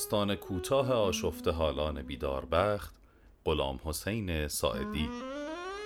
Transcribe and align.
داستان 0.00 0.34
کوتاه 0.34 0.92
آشفته 0.92 1.50
حالان 1.50 2.02
بیداربخت 2.02 2.94
غلام 3.44 3.80
حسین 3.84 4.48
ساعدی. 4.48 5.08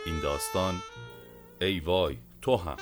این 0.06 0.20
داستان 0.20 0.74
ای 1.60 1.80
وای 1.80 2.16
تو 2.42 2.56
هم. 2.56 2.76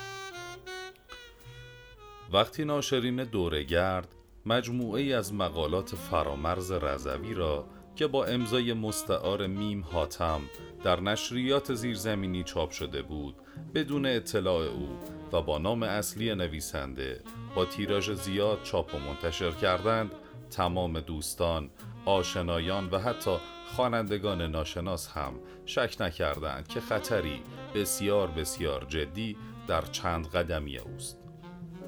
وقتی 2.33 2.65
ناشرین 2.65 3.23
دورگرد 3.23 4.07
مجموعه 4.45 5.01
ای 5.01 5.13
از 5.13 5.33
مقالات 5.33 5.95
فرامرز 5.95 6.71
رضوی 6.71 7.33
را 7.33 7.65
که 7.95 8.07
با 8.07 8.25
امضای 8.25 8.73
مستعار 8.73 9.47
میم 9.47 9.85
حاتم 9.91 10.41
در 10.83 10.99
نشریات 10.99 11.73
زیرزمینی 11.73 12.43
چاپ 12.43 12.71
شده 12.71 13.01
بود 13.01 13.35
بدون 13.75 14.05
اطلاع 14.05 14.63
او 14.67 14.99
و 15.31 15.41
با 15.41 15.57
نام 15.57 15.83
اصلی 15.83 16.35
نویسنده 16.35 17.21
با 17.55 17.65
تیراژ 17.65 18.11
زیاد 18.11 18.63
چاپ 18.63 18.95
و 18.95 18.97
منتشر 18.99 19.51
کردند 19.51 20.11
تمام 20.53 20.99
دوستان 20.99 21.69
آشنایان 22.05 22.89
و 22.89 22.99
حتی 22.99 23.37
خوانندگان 23.75 24.41
ناشناس 24.41 25.07
هم 25.07 25.33
شک 25.65 25.95
نکردند 25.99 26.67
که 26.67 26.81
خطری 26.81 27.41
بسیار 27.75 28.27
بسیار 28.27 28.85
جدی 28.89 29.37
در 29.67 29.81
چند 29.81 30.27
قدمی 30.27 30.77
اوست. 30.77 31.17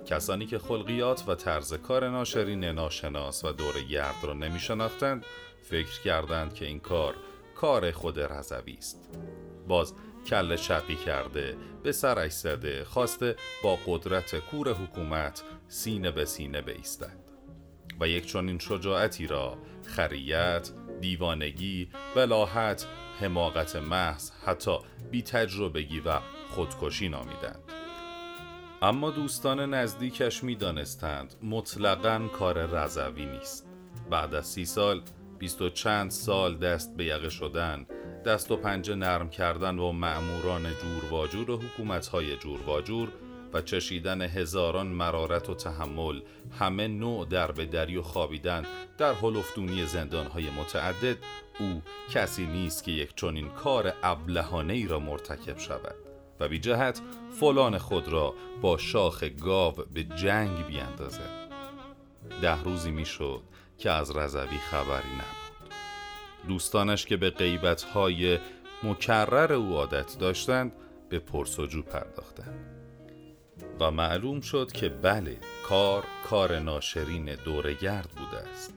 کسانی 0.06 0.46
که 0.46 0.60
خلقیات 0.60 1.24
و 1.28 1.36
طرز 1.36 1.74
کار 1.74 2.10
ناشرین 2.10 2.64
ناشناس 2.64 3.46
و 3.46 3.52
دور 3.52 3.82
گرد 3.82 4.24
را 4.24 4.34
نمی 4.34 4.60
شناختند 4.60 5.26
فکر 5.62 6.02
کردند 6.02 6.54
که 6.54 6.66
این 6.66 6.80
کار 6.80 7.16
کار 7.56 7.92
خود 7.92 8.20
رضوی 8.20 8.74
است. 8.78 9.10
باز 9.68 9.94
کل 10.28 10.56
شقی 10.56 10.96
کرده 10.96 11.58
به 11.84 11.92
سرش 11.92 12.32
زده 12.32 12.84
خواسته 12.84 13.36
با 13.64 13.78
قدرت 13.88 14.36
کور 14.36 14.74
حکومت 14.74 15.44
سینه 15.68 16.12
به 16.12 16.26
سینه 16.26 16.62
بیستد. 16.62 17.25
و 18.00 18.08
یک 18.08 18.26
چنین 18.26 18.60
شجاعتی 18.60 19.28
را 19.28 19.58
خریت، 19.86 20.72
دیوانگی، 21.02 21.90
بلاحت، 22.16 22.88
حماقت 23.20 23.76
محض 23.76 24.32
حتی 24.46 24.78
بی 25.12 25.22
تجربگی 25.22 26.00
و 26.00 26.20
خودکشی 26.50 27.10
نامیدند. 27.10 27.60
اما 28.82 29.12
دوستان 29.12 29.74
نزدیکش 29.74 30.44
می 30.44 30.56
دانستند 30.56 31.36
مطلقا 31.44 32.28
کار 32.28 32.66
رضوی 32.66 33.26
نیست. 33.26 33.68
بعد 34.10 34.36
از 34.36 34.48
سی 34.48 34.66
سال 34.66 35.02
بیست 35.40 35.62
و 35.62 35.70
چند 35.70 36.12
سال 36.12 36.58
دست 36.58 36.98
به 36.98 37.06
یقه 37.06 37.30
شدن 37.30 37.86
دست 38.26 38.52
و 38.52 38.56
پنجه 38.56 38.96
نرم 38.96 39.30
کردن 39.30 39.80
و 39.80 39.92
معموران 39.92 40.64
جور 40.64 41.50
و 41.50 41.58
حکومتهای 41.58 42.38
جور 42.38 42.62
واجور 42.62 43.10
و 43.56 43.62
چشیدن 43.62 44.22
هزاران 44.22 44.88
مرارت 44.88 45.50
و 45.50 45.54
تحمل 45.56 46.22
همه 46.60 46.88
نوع 46.88 47.26
در 47.26 47.52
به 47.52 47.66
دری 47.66 47.98
و 47.98 48.02
خوابیدن 48.02 48.66
در 48.98 49.14
هلفتونی 49.14 49.86
زندانهای 49.86 50.50
متعدد 50.50 51.18
او 51.60 51.82
کسی 52.12 52.46
نیست 52.46 52.84
که 52.84 52.92
یک 52.92 53.16
چنین 53.16 53.50
کار 53.50 53.94
ابلهانه 54.04 54.74
ای 54.74 54.88
را 54.88 55.00
مرتکب 55.00 55.58
شود 55.58 55.96
و 56.40 56.48
بی 56.48 56.60
جهت 56.60 57.02
فلان 57.40 57.78
خود 57.78 58.08
را 58.08 58.34
با 58.62 58.78
شاخ 58.78 59.24
گاو 59.24 59.74
به 59.94 60.04
جنگ 60.04 60.66
بیاندازد 60.66 61.50
ده 62.42 62.64
روزی 62.64 62.92
می‌شد 62.92 63.42
که 63.78 63.92
از 63.92 64.18
رضوی 64.18 64.58
خبری 64.72 65.14
نبود. 65.14 65.74
دوستانش 66.48 67.06
که 67.06 67.18
به 67.18 67.30
غیبتهای 67.30 68.40
مکرر 68.84 69.54
او 69.54 69.74
عادت 69.74 70.18
داشتند 70.20 70.72
به 71.10 71.20
پرسجو 71.20 71.82
پرداختند. 71.82 72.75
و 73.80 73.92
معلوم 73.92 74.42
شد 74.42 74.72
که 74.72 74.90
بله 74.90 75.38
کار 75.70 76.04
کار 76.30 76.60
ناشرین 76.60 77.36
دورگرد 77.46 78.10
بوده 78.10 78.38
است. 78.38 78.74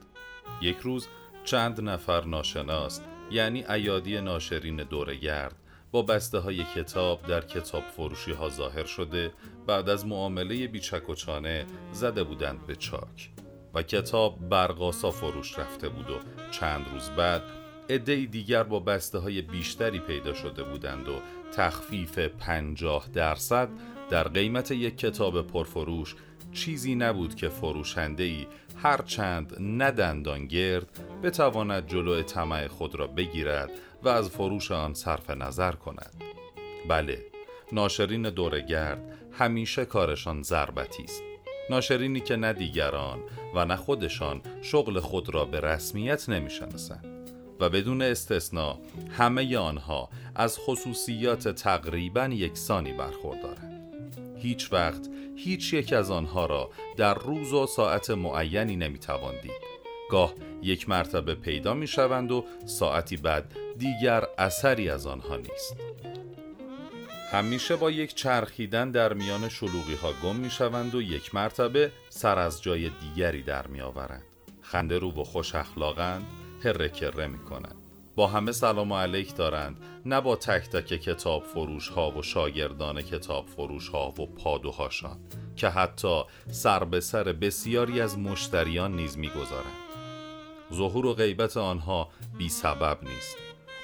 یک 0.63 0.77
روز 0.79 1.09
چند 1.45 1.81
نفر 1.81 2.25
ناشناس 2.25 3.01
یعنی 3.31 3.65
ایادی 3.65 4.21
ناشرین 4.21 4.77
دورگرد 4.77 5.55
با 5.91 6.03
بسته 6.03 6.39
های 6.39 6.65
کتاب 6.65 7.27
در 7.27 7.41
کتاب 7.41 7.83
فروشی 7.83 8.33
ها 8.33 8.49
ظاهر 8.49 8.85
شده 8.85 9.33
بعد 9.67 9.89
از 9.89 10.07
معامله 10.07 10.67
بیچک 10.67 11.09
و 11.09 11.15
چانه 11.15 11.67
زده 11.93 12.25
بودند 12.25 12.67
به 12.67 12.77
چاک. 12.77 13.31
و 13.75 13.83
کتاب 13.83 14.49
برقاسا 14.49 15.11
فروش 15.11 15.59
رفته 15.59 15.89
بود 15.89 16.11
و 16.11 16.19
چند 16.51 16.87
روز 16.93 17.11
بعد 17.11 17.43
عده 17.91 18.27
دیگر 18.27 18.63
با 18.63 18.81
بسته 18.81 19.19
های 19.19 19.43
بیشتری 19.43 19.99
پیدا 19.99 20.35
شده 20.35 20.63
بودند 20.63 21.09
و 21.09 21.21
تخفیف 21.53 22.19
پنجاه 22.19 23.09
درصد 23.13 23.69
در 24.11 24.29
قیمت 24.29 24.71
یک 24.71 24.99
کتاب 24.99 25.47
پرفروش 25.47 26.15
چیزی 26.53 26.95
نبود 26.95 27.35
که 27.35 27.49
فروشنده 27.49 28.23
ای 28.23 28.47
هر 28.83 29.03
چند 29.03 29.57
ندندان 29.61 30.47
گرد 30.47 30.87
بتواند 31.23 31.87
جلو 31.87 32.23
طمع 32.23 32.69
خود 32.69 32.95
را 32.95 33.07
بگیرد 33.07 33.71
و 34.03 34.09
از 34.09 34.31
فروش 34.31 34.73
آن 34.73 34.95
صرف 34.95 35.31
نظر 35.31 35.73
کند. 35.73 36.15
بله 36.89 37.25
ناشرین 37.73 38.23
دورگرد 38.23 39.19
همیشه 39.33 39.85
کارشان 39.85 40.43
ضربتی 40.43 41.03
است. 41.03 41.23
ناشرینی 41.71 42.21
که 42.21 42.37
نه 42.37 42.53
دیگران 42.53 43.19
و 43.55 43.65
نه 43.65 43.77
خودشان 43.77 44.41
شغل 44.63 45.01
خود 45.01 45.35
را 45.35 45.45
به 45.45 45.61
رسمیت 45.61 46.29
نمی‌شناسند 46.29 47.31
و 47.61 47.69
بدون 47.69 48.03
استثنا 48.03 48.79
همه 49.19 49.59
آنها 49.59 50.09
از 50.35 50.59
خصوصیات 50.59 51.49
تقریبا 51.49 52.25
یکسانی 52.25 52.93
برخوردارند. 52.93 53.68
هیچ 54.43 54.73
وقت 54.73 55.09
هیچ 55.37 55.73
یک 55.73 55.93
از 55.93 56.11
آنها 56.11 56.47
را 56.47 56.71
در 56.97 57.15
روز 57.15 57.53
و 57.53 57.67
ساعت 57.67 58.11
معینی 58.11 58.77
نمی‌توان 58.77 59.35
دید. 59.43 59.69
گاه 60.11 60.35
یک 60.63 60.89
مرتبه 60.89 61.35
پیدا 61.35 61.75
می 61.75 61.87
شوند 61.87 62.33
و 62.33 62.45
ساعتی 62.67 63.17
بعد 63.17 63.57
دیگر 63.79 64.25
اثری 64.39 64.91
از 64.91 65.07
آنها 65.07 65.37
نیست. 65.37 65.77
همیشه 67.31 67.77
با 67.77 67.91
یک 67.91 68.15
چرخیدن 68.15 68.91
در 68.91 69.13
میان 69.13 69.49
شلوغی 69.49 69.95
ها 69.95 70.13
گم 70.23 70.37
می 70.37 70.51
شوند 70.51 70.95
و 70.95 71.03
یک 71.03 71.35
مرتبه 71.35 71.93
سر 72.09 72.39
از 72.39 72.63
جای 72.63 72.91
دیگری 73.01 73.43
در 73.43 73.67
می 73.67 73.81
آورند 73.81 74.23
خنده 74.63 74.99
رو 74.99 75.11
و 75.11 75.25
خوش 75.25 75.55
اخلاقند 75.55 76.27
هره 76.65 77.27
می 77.27 77.39
کنند 77.39 77.88
با 78.19 78.27
همه 78.27 78.53
سلام 78.53 78.93
علیک 78.93 79.37
دارند. 79.37 79.77
نه 80.07 80.21
با 80.21 80.37
تک 80.37 80.69
تک 80.69 80.87
کتاب 80.87 81.43
فروش 81.43 81.89
ها 81.89 82.11
و 82.11 82.23
شاگردان 82.23 83.03
کتاب 83.03 83.47
فروش 83.47 83.89
ها 83.89 84.09
و 84.09 84.27
پادوهاشان 84.27 85.19
که 85.57 85.69
حتی 85.69 86.23
سر 86.51 86.85
به 86.85 87.01
سر 87.01 87.25
بسیاری 87.25 88.01
از 88.01 88.19
مشتریان 88.19 88.97
نیز 88.97 89.19
می‌گذارند. 89.19 89.79
ظهور 90.75 91.07
و 91.07 91.15
غیبت 91.15 91.57
آنها 91.57 92.09
بی 92.39 92.49
سبب 92.49 92.99
نیست. 93.03 93.37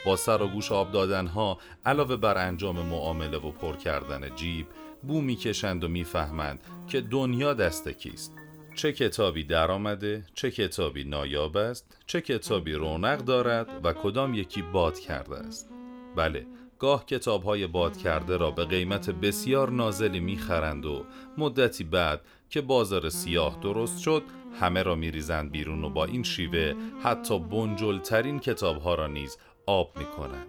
با 0.06 0.16
سر 0.16 0.42
و 0.42 0.48
گوش 0.48 0.72
آب 0.72 0.92
دادنها 0.92 1.58
علاوه 1.84 2.16
بر 2.16 2.38
انجام 2.38 2.86
معامله 2.86 3.38
و 3.38 3.50
پر 3.50 3.76
کردن 3.76 4.34
جیب 4.36 4.66
بو 5.02 5.20
می‌کشند 5.20 5.84
و 5.84 5.88
می‌فهمند 5.88 6.60
که 6.88 7.00
دنیا 7.00 7.54
دست 7.54 7.88
کیست. 7.88 8.32
چه 8.74 8.92
کتابی 8.92 9.44
درآمده 9.44 10.24
چه 10.34 10.50
کتابی 10.50 11.04
نایاب 11.04 11.56
است 11.56 11.98
چه 12.06 12.20
کتابی 12.20 12.72
رونق 12.72 13.18
دارد 13.18 13.80
و 13.84 13.92
کدام 13.92 14.34
یکی 14.34 14.62
باد 14.62 14.98
کرده 14.98 15.36
است. 15.36 15.70
بله 16.16 16.46
گاه 16.78 17.06
کتاب 17.06 17.42
های 17.42 17.66
باد 17.66 17.96
کرده 17.96 18.36
را 18.36 18.50
به 18.50 18.64
قیمت 18.64 19.10
بسیار 19.10 19.70
نازلی 19.70 20.20
می‌خرند 20.20 20.86
و 20.86 21.04
مدتی 21.38 21.84
بعد 21.84 22.20
که 22.50 22.60
بازار 22.60 23.08
سیاه 23.08 23.58
درست 23.62 23.98
شد 23.98 24.22
همه 24.60 24.82
را 24.82 24.94
میریزند 24.94 25.50
بیرون 25.50 25.84
و 25.84 25.90
با 25.90 26.04
این 26.04 26.22
شیوه 26.22 26.74
حتی 27.02 27.38
بنجلترین 27.38 28.38
کتاب 28.38 28.76
ها 28.76 28.94
را 28.94 29.06
نیز 29.06 29.38
آب 29.66 29.98
می‌کنند. 29.98 30.46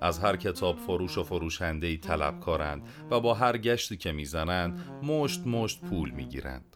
از 0.00 0.18
هر 0.18 0.36
کتاب 0.36 0.76
فروش 0.76 1.18
و 1.18 1.22
فروشنده 1.22 1.86
ای 1.86 1.96
طلبکارند 1.96 2.88
و 3.10 3.20
با 3.20 3.34
هر 3.34 3.58
گشتی 3.58 3.96
که 3.96 4.12
می‌زنند 4.12 5.00
مشت 5.02 5.46
مشت 5.46 5.80
پول 5.80 6.10
می‌گیرند. 6.10 6.73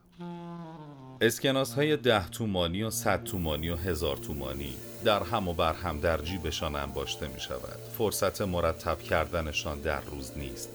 اسکناس 1.21 1.75
های 1.75 1.97
ده 1.97 2.29
تومانی 2.29 2.83
و 2.83 2.91
صد 2.91 3.25
تومانی 3.25 3.71
و 3.71 3.77
هزار 3.77 4.17
تومانی 4.17 4.75
در 5.05 5.23
هم 5.23 5.49
و 5.49 5.53
بر 5.53 5.73
هم 5.73 6.01
در 6.01 6.19
جیبشان 6.19 6.77
انباشته 6.77 7.29
می 7.29 7.41
شود 7.41 7.79
فرصت 7.99 8.43
مرتب 8.43 8.99
کردنشان 8.99 9.81
در 9.81 10.01
روز 10.01 10.39
نیست. 10.39 10.73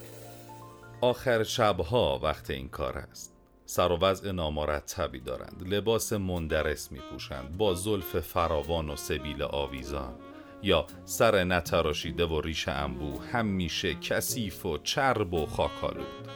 آخر 1.01 1.43
شبها 1.43 2.19
وقت 2.23 2.49
این 2.49 2.69
کار 2.69 2.97
است. 2.97 3.33
سر 3.65 3.91
و 3.91 3.97
وضع 3.97 4.31
نامرتبی 4.31 5.19
دارند. 5.19 5.63
لباس 5.67 6.13
مندرس 6.13 6.91
می 6.91 6.99
پوشند 7.11 7.57
با 7.57 7.73
زلف 7.73 8.19
فراوان 8.19 8.89
و 8.89 8.95
سبیل 8.95 9.43
آویزان. 9.43 10.13
یا 10.63 10.85
سر 11.05 11.43
نتراشیده 11.43 12.25
و 12.25 12.41
ریش 12.41 12.67
انبو. 12.67 13.19
همیشه 13.19 13.95
کثیف 13.95 14.65
و 14.65 14.77
چرب 14.77 15.33
و 15.33 15.45
خاکالود 15.45 16.27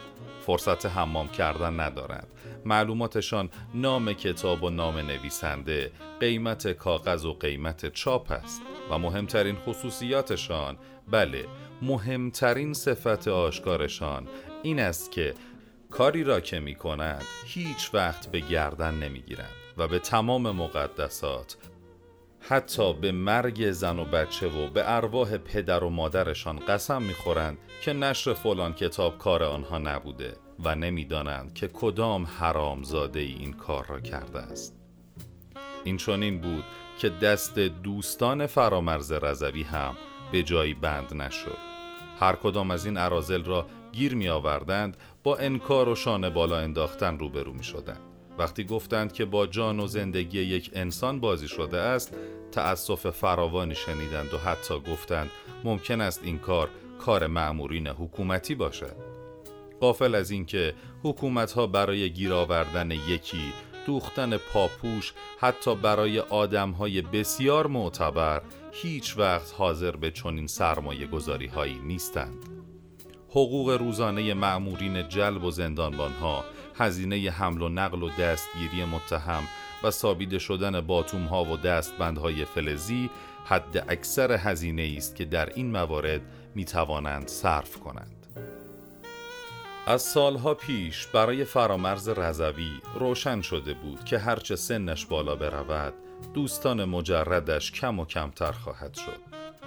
فرصت 0.46 0.86
حمام 0.86 1.28
کردن 1.28 1.80
ندارند. 1.80 2.28
معلوماتشان 2.68 3.50
نام 3.74 4.14
کتاب 4.14 4.64
و 4.64 4.70
نام 4.70 4.98
نویسنده 4.98 5.92
قیمت 6.20 6.68
کاغذ 6.68 7.26
و 7.26 7.34
قیمت 7.34 7.94
چاپ 7.94 8.32
است 8.32 8.62
و 8.92 8.98
مهمترین 8.98 9.56
خصوصیاتشان 9.56 10.78
بله 11.12 11.46
مهمترین 11.82 12.74
صفت 12.74 13.28
آشکارشان 13.28 14.28
این 14.64 14.80
است 14.80 15.12
که 15.12 15.34
کاری 15.92 16.24
را 16.24 16.40
که 16.40 16.60
می 16.60 16.76
کند 16.76 17.24
هیچ 17.46 17.90
وقت 17.94 18.32
به 18.32 18.40
گردن 18.40 18.94
نمی 18.94 19.22
گیرند 19.22 19.50
و 19.78 19.88
به 19.88 20.00
تمام 20.00 20.52
مقدسات 20.52 21.58
حتی 22.40 22.94
به 22.94 23.12
مرگ 23.12 23.72
زن 23.72 24.00
و 24.00 24.06
بچه 24.06 24.48
و 24.48 24.68
به 24.70 24.96
ارواح 24.96 25.38
پدر 25.38 25.84
و 25.84 25.90
مادرشان 25.90 26.60
قسم 26.60 27.02
می‌خورند 27.02 27.58
که 27.82 27.94
نشر 27.94 28.34
فلان 28.34 28.74
کتاب 28.74 29.18
کار 29.18 29.44
آنها 29.44 29.78
نبوده. 29.78 30.47
و 30.60 30.76
نمی‌دانند 30.76 31.54
که 31.54 31.68
کدام 31.68 32.26
حرامزاده 32.26 33.20
ای 33.20 33.34
این 33.34 33.54
کار 33.54 33.86
را 33.86 34.00
کرده 34.00 34.40
است. 34.40 34.76
این 35.84 35.98
چنین 35.98 36.42
بود 36.42 36.64
که 37.00 37.10
دست 37.10 37.60
دوستان 37.60 38.46
فرامرز 38.46 39.12
رضوی 39.12 39.64
هم 39.64 39.96
به 40.32 40.44
جایی 40.44 40.74
بند 40.74 41.14
نشد. 41.14 41.58
هر 42.20 42.36
کدام 42.36 42.72
از 42.72 42.86
این 42.86 42.98
عرازل 42.98 43.44
را 43.44 43.66
گیر 43.92 44.16
می 44.16 44.30
آوردند 44.30 44.98
با 45.24 45.38
انکار 45.38 45.90
و 45.90 45.96
شانه 45.96 46.30
بالا 46.30 46.58
انداختن 46.58 47.20
روبرو 47.20 47.54
می 47.54 47.64
شدند 47.64 48.00
وقتی 48.38 48.64
گفتند 48.64 49.14
که 49.14 49.26
با 49.26 49.48
جان 49.48 49.80
و 49.80 49.88
زندگی 49.88 50.42
یک 50.42 50.72
انسان 50.74 51.20
بازی 51.20 51.48
شده 51.48 51.78
است 51.78 52.16
تأسف 52.52 53.10
فراوانی 53.10 53.76
شنیدند 53.76 54.34
و 54.34 54.38
حتی 54.38 54.80
گفتند 54.80 55.30
ممکن 55.64 56.02
است 56.02 56.22
این 56.24 56.40
کار 56.40 56.70
کار 57.00 57.28
معمورین 57.28 57.88
حکومتی 57.88 58.56
باشد. 58.56 59.17
قافل 59.80 60.16
از 60.16 60.32
اینکه 60.32 60.74
حکومت 61.04 61.52
ها 61.52 61.68
برای 61.68 62.10
گیر 62.10 62.34
آوردن 62.34 62.92
یکی 62.92 63.54
دوختن 63.86 64.38
پاپوش 64.38 65.14
حتی 65.40 65.76
برای 65.76 66.20
آدم 66.20 66.72
های 66.72 67.02
بسیار 67.02 67.68
معتبر 67.68 68.42
هیچ 68.72 69.18
وقت 69.18 69.54
حاضر 69.58 69.92
به 69.92 70.12
چنین 70.12 70.48
سرمایه 70.48 71.08
گذاری 71.08 71.48
هایی 71.48 71.80
نیستند 71.80 72.46
حقوق 73.30 73.70
روزانه 73.70 74.34
معمورین 74.34 75.10
جلب 75.10 75.44
و 75.44 75.52
زندانبان 75.52 76.12
ها 76.12 76.44
هزینه 76.76 77.30
حمل 77.30 77.62
و 77.62 77.70
نقل 77.70 78.04
و 78.04 78.10
دستگیری 78.10 78.86
متهم 78.86 79.44
و 79.84 79.92
سابیده 79.92 80.40
شدن 80.40 80.82
باتوم 80.82 81.26
ها 81.26 81.44
و 81.44 81.58
دستبندهای 81.58 82.46
فلزی 82.46 83.10
حد 83.46 83.86
اکثر 83.90 84.32
هزینه 84.32 84.94
است 84.98 85.16
که 85.16 85.26
در 85.26 85.50
این 85.54 85.72
موارد 85.72 86.22
می 86.56 86.66
توانند 86.66 87.28
صرف 87.28 87.80
کنند. 87.80 88.17
از 89.88 90.02
سالها 90.02 90.54
پیش 90.54 91.08
برای 91.08 91.44
فرامرز 91.44 92.10
رضوی 92.10 92.72
روشن 93.00 93.42
شده 93.42 93.74
بود 93.74 94.06
که 94.06 94.18
هرچه 94.18 94.56
سنش 94.56 95.06
بالا 95.06 95.36
برود 95.36 95.94
دوستان 96.34 96.86
مجردش 96.86 97.72
کم 97.72 98.00
و 98.00 98.06
کمتر 98.06 98.52
خواهد 98.52 98.94
شد 98.94 99.20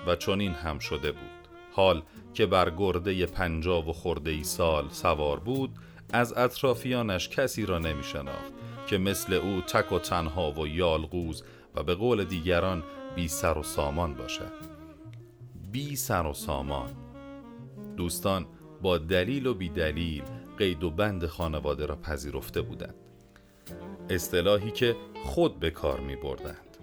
و 0.07 0.17
چنین 0.17 0.53
هم 0.53 0.79
شده 0.79 1.13
بود. 1.13 1.31
حال 1.73 2.03
که 2.35 2.47
بر 2.47 2.71
گرده 2.71 3.27
پنجاب 3.27 3.89
و 3.89 3.93
خورده 3.93 4.31
ای 4.31 4.45
سال 4.45 4.89
سوار 4.89 5.41
بود 5.41 5.71
از 6.13 6.33
اطرافیانش 6.37 7.29
کسی 7.29 7.67
را 7.67 7.79
نمی 7.79 8.05
شناخت 8.05 8.53
که 8.87 8.99
مثل 8.99 9.33
او 9.33 9.61
تک 9.61 9.93
و 9.93 9.99
تنها 9.99 10.53
و 10.53 10.67
یالغوز 10.67 11.45
و 11.75 11.83
به 11.83 11.95
قول 11.95 12.25
دیگران 12.25 12.83
بی 13.17 13.29
سر 13.29 13.59
و 13.59 13.63
سامان 13.63 14.15
باشد. 14.15 14.53
بی 15.73 15.97
سر 15.97 16.27
و 16.27 16.35
سامان. 16.35 16.91
دوستان 17.97 18.47
با 18.83 18.99
دلیل 18.99 19.47
و 19.47 19.55
بی 19.55 19.69
دلیل 19.69 20.23
قید 20.59 20.85
و 20.85 20.91
بند 20.91 21.27
خانواده 21.27 21.87
را 21.87 21.97
پذیرفته 21.97 22.63
بودند. 22.63 22.95
اصطلاحی 24.11 24.71
که 24.71 24.97
خود 25.25 25.61
به 25.61 25.71
کار 25.71 26.01
می 26.01 26.17
بردند. 26.17 26.77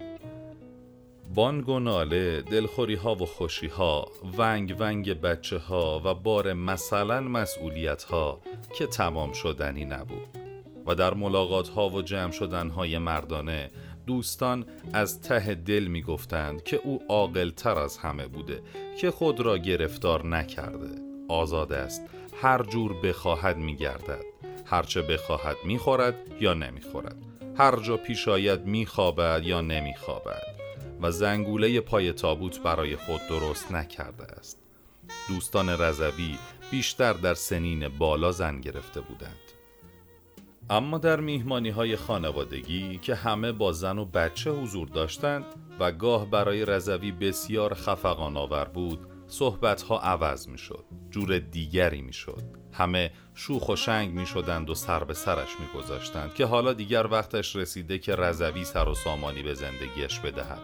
بانگ 1.34 1.68
و 1.68 1.78
ناله، 1.78 2.42
دلخوری 2.42 2.94
ها 2.94 3.14
و 3.14 3.26
خوشی 3.26 3.66
ها، 3.66 4.08
ونگ 4.38 4.76
ونگ 4.78 5.20
بچه 5.20 5.58
ها 5.58 6.02
و 6.04 6.14
بار 6.14 6.52
مثلا 6.52 7.20
مسئولیت 7.20 8.02
ها 8.02 8.40
که 8.74 8.86
تمام 8.86 9.32
شدنی 9.32 9.84
نبود. 9.84 10.28
و 10.86 10.94
در 10.94 11.14
ملاقات 11.14 11.68
ها 11.68 11.88
و 11.88 12.02
جمع 12.02 12.30
شدن 12.30 12.70
های 12.70 12.98
مردانه 12.98 13.70
دوستان 14.06 14.66
از 14.92 15.20
ته 15.20 15.54
دل 15.54 15.84
می 15.84 16.02
گفتند 16.02 16.62
که 16.62 16.80
او 16.84 17.02
عاقل 17.08 17.50
تر 17.50 17.78
از 17.78 17.98
همه 17.98 18.26
بوده 18.26 18.62
که 19.00 19.10
خود 19.10 19.40
را 19.40 19.58
گرفتار 19.58 20.26
نکرده. 20.26 21.07
آزاد 21.28 21.72
است. 21.72 22.02
هر 22.42 22.62
جور 22.62 22.92
بخواهد 22.92 23.56
می 23.56 23.76
گردد 23.76 24.24
هرچه 24.64 25.02
بخواهد 25.02 25.56
می 25.64 25.78
خورد 25.78 26.14
یا 26.40 26.54
نمی 26.54 26.80
خورد 26.80 27.16
هر 27.56 27.76
جا 27.76 27.96
پیش 27.96 28.28
آید 28.28 28.64
می 28.64 28.86
خوابد 28.86 29.42
یا 29.44 29.60
نمی 29.60 29.94
خوابد 29.94 30.42
و 31.00 31.10
زنگوله 31.10 31.80
پای 31.80 32.12
تابوت 32.12 32.60
برای 32.62 32.96
خود 32.96 33.20
درست 33.28 33.72
نکرده 33.72 34.24
است. 34.24 34.58
دوستان 35.28 35.68
رضوی 35.68 36.38
بیشتر 36.70 37.12
در 37.12 37.34
سنین 37.34 37.88
بالا 37.88 38.32
زن 38.32 38.60
گرفته 38.60 39.00
بودند. 39.00 39.36
اما 40.70 40.98
در 40.98 41.20
میهمانی 41.20 41.70
های 41.70 41.96
خانوادگی 41.96 42.98
که 42.98 43.14
همه 43.14 43.52
با 43.52 43.72
زن 43.72 43.98
و 43.98 44.04
بچه 44.04 44.50
حضور 44.50 44.88
داشتند 44.88 45.44
و 45.80 45.92
گاه 45.92 46.30
برای 46.30 46.64
رضوی 46.64 47.12
بسیار 47.12 47.74
خفقان 47.74 48.36
آور 48.36 48.64
بود 48.64 49.17
صحبت 49.28 49.82
ها 49.82 49.98
عوض 49.98 50.48
می 50.48 50.58
شد 50.58 50.84
جور 51.10 51.38
دیگری 51.38 52.02
می 52.02 52.12
شد 52.12 52.42
همه 52.72 53.10
شوخ 53.34 53.68
و 53.68 53.76
شنگ 53.76 54.10
می 54.10 54.26
شدند 54.26 54.70
و 54.70 54.74
سر 54.74 55.04
به 55.04 55.14
سرش 55.14 55.48
می 55.60 55.80
گذاشتند 55.80 56.34
که 56.34 56.46
حالا 56.46 56.72
دیگر 56.72 57.06
وقتش 57.06 57.56
رسیده 57.56 57.98
که 57.98 58.16
رضوی 58.16 58.64
سر 58.64 58.88
و 58.88 58.94
سامانی 58.94 59.42
به 59.42 59.54
زندگیش 59.54 60.20
بدهد. 60.20 60.60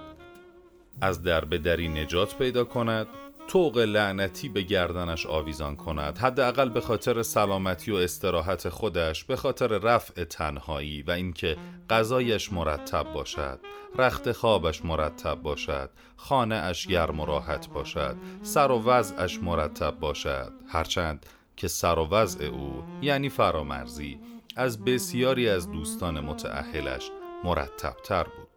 از 1.00 1.22
در 1.22 1.44
به 1.44 1.58
دری 1.58 1.88
نجات 1.88 2.38
پیدا 2.38 2.64
کند 2.64 3.06
توق 3.48 3.78
لعنتی 3.78 4.48
به 4.48 4.62
گردنش 4.62 5.26
آویزان 5.26 5.76
کند. 5.76 6.18
حداقل 6.18 6.68
به 6.68 6.80
خاطر 6.80 7.22
سلامتی 7.22 7.90
و 7.90 7.96
استراحت 7.96 8.68
خودش 8.68 9.24
به 9.24 9.36
خاطر 9.36 9.66
رفع 9.66 10.24
تنهایی 10.24 11.02
و 11.02 11.10
اینکه 11.10 11.56
غذایش 11.90 12.52
مرتب 12.52 13.12
باشد 13.12 13.60
رخت 13.98 14.32
خوابش 14.32 14.84
مرتب 14.84 15.34
باشد 15.34 15.90
خانه 16.16 16.54
اش 16.54 16.86
گرم 16.86 17.20
و 17.20 17.26
راحت 17.26 17.68
باشد 17.68 18.16
سر 18.42 18.70
و 18.70 18.82
وضعش 18.82 19.38
مرتب 19.42 20.00
باشد. 20.00 20.52
هرچند 20.68 21.26
که 21.56 21.68
سر 21.68 21.98
و 21.98 22.08
وضع 22.08 22.44
او 22.44 22.84
یعنی 23.02 23.28
فرامرزی 23.28 24.18
از 24.56 24.84
بسیاری 24.84 25.48
از 25.48 25.70
دوستان 25.72 26.20
متعهلش 26.20 27.10
مرتب 27.44 27.96
تر 28.04 28.24
بود. 28.24 28.48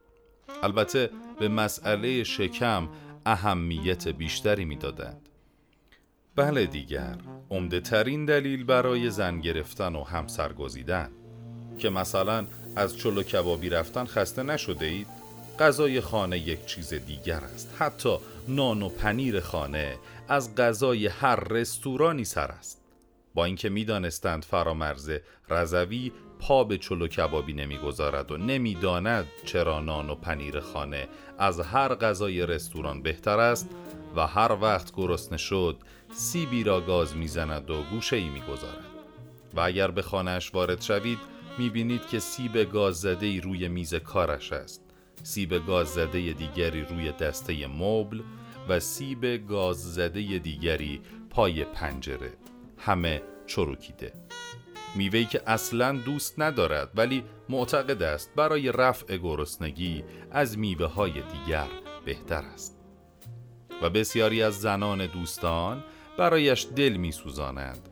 البته 0.63 1.09
به 1.39 1.47
مسئله 1.47 2.23
شکم 2.23 2.89
اهمیت 3.27 4.07
بیشتری 4.07 4.65
می‌دادند. 4.65 5.29
بله 6.35 6.65
دیگر 6.65 7.17
عمده 7.49 7.79
ترین 7.79 8.25
دلیل 8.25 8.63
برای 8.63 9.09
زن 9.09 9.39
گرفتن 9.39 9.95
و 9.95 10.03
همسر 10.03 10.53
گزیدن 10.53 11.09
که 11.77 11.89
مثلا 11.89 12.47
از 12.75 12.97
چلو 12.97 13.23
کبابی 13.23 13.69
رفتن 13.69 14.05
خسته 14.05 14.43
نشده 14.43 14.85
اید 14.85 15.07
غذای 15.59 16.01
خانه 16.01 16.37
یک 16.37 16.65
چیز 16.65 16.93
دیگر 16.93 17.39
است. 17.39 17.75
حتی 17.79 18.17
نان 18.47 18.81
و 18.81 18.89
پنیر 18.89 19.39
خانه 19.39 19.97
از 20.27 20.55
غذای 20.55 21.07
هر 21.07 21.35
رستورانی 21.35 22.25
سر 22.25 22.47
است. 22.47 22.81
با 23.33 23.45
اینکه 23.45 23.69
می‌دانستند 23.69 24.43
فرامرز 24.43 25.11
رضوی 25.49 26.11
پا 26.39 26.63
به 26.63 26.77
چلو 26.77 27.07
کبابی 27.07 27.53
نمی‌گذارد 27.53 28.31
و 28.31 28.37
نمی‌داند 28.37 29.27
چرا 29.45 29.79
نان 29.79 30.09
و 30.09 30.15
پنیر 30.15 30.59
خانه 30.59 31.07
از 31.37 31.59
هر 31.59 31.95
غذای 31.95 32.45
رستوران 32.45 33.01
بهتر 33.01 33.39
است 33.39 33.69
و 34.15 34.27
هر 34.27 34.57
وقت 34.61 34.95
گرسنه 34.95 35.37
شد 35.37 35.77
سیبی 36.11 36.63
را 36.63 36.81
گاز 36.81 37.15
می‌زند 37.15 37.69
و 37.69 37.83
گوشه 37.83 38.15
ای 38.15 38.29
می‌گذارد. 38.29 38.85
و 39.53 39.59
اگر 39.59 39.91
به 39.91 40.01
خانهاش 40.01 40.53
وارد 40.53 40.81
شوید 40.81 41.19
می‌بینید 41.57 42.07
که 42.07 42.19
سیب 42.19 42.57
گاز 42.57 43.01
زده 43.01 43.25
ای 43.25 43.41
روی 43.41 43.67
میز 43.67 43.95
کارش 43.95 44.53
است. 44.53 44.81
سیب 45.23 45.65
گاز 45.67 45.87
زده 45.87 46.33
دیگری 46.33 46.81
روی 46.81 47.11
دسته 47.11 47.67
مبل 47.67 48.21
و 48.69 48.79
سیب 48.79 49.47
گاز 49.47 49.93
زده 49.93 50.39
دیگری 50.39 51.01
پای 51.29 51.63
پنجره. 51.63 52.33
همه 52.77 53.21
چروکیده 53.47 54.13
میوهی 54.95 55.25
که 55.25 55.41
اصلا 55.47 55.91
دوست 55.91 56.39
ندارد 56.39 56.91
ولی 56.95 57.23
معتقد 57.49 58.03
است 58.03 58.31
برای 58.35 58.71
رفع 58.71 59.17
گرسنگی 59.17 60.03
از 60.31 60.57
میوه 60.57 60.85
های 60.85 61.11
دیگر 61.11 61.67
بهتر 62.05 62.43
است. 62.53 62.77
و 63.81 63.89
بسیاری 63.89 64.43
از 64.43 64.61
زنان 64.61 65.05
دوستان 65.05 65.83
برایش 66.17 66.67
دل 66.75 66.93
میسوزانند. 66.93 67.89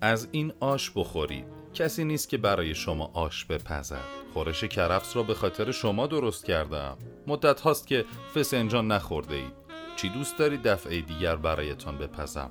از 0.00 0.28
این 0.32 0.52
آش 0.60 0.90
بخورید. 0.90 1.44
کسی 1.74 2.04
نیست 2.04 2.28
که 2.28 2.36
برای 2.36 2.74
شما 2.74 3.10
آش 3.14 3.44
بپزد. 3.44 4.04
خورش 4.32 4.64
کرفس 4.64 5.16
را 5.16 5.22
به 5.22 5.34
خاطر 5.34 5.70
شما 5.72 6.06
درست 6.06 6.44
کردم. 6.44 6.96
مدت 7.26 7.60
هاست 7.60 7.86
که 7.86 8.04
فسنجان 8.34 8.92
نخورده 8.92 9.34
اید 9.34 9.52
چی 9.96 10.08
دوست 10.08 10.38
دارید 10.38 10.62
دفعه 10.62 11.00
دیگر 11.00 11.36
برایتان 11.36 11.98
بپزم؟ 11.98 12.50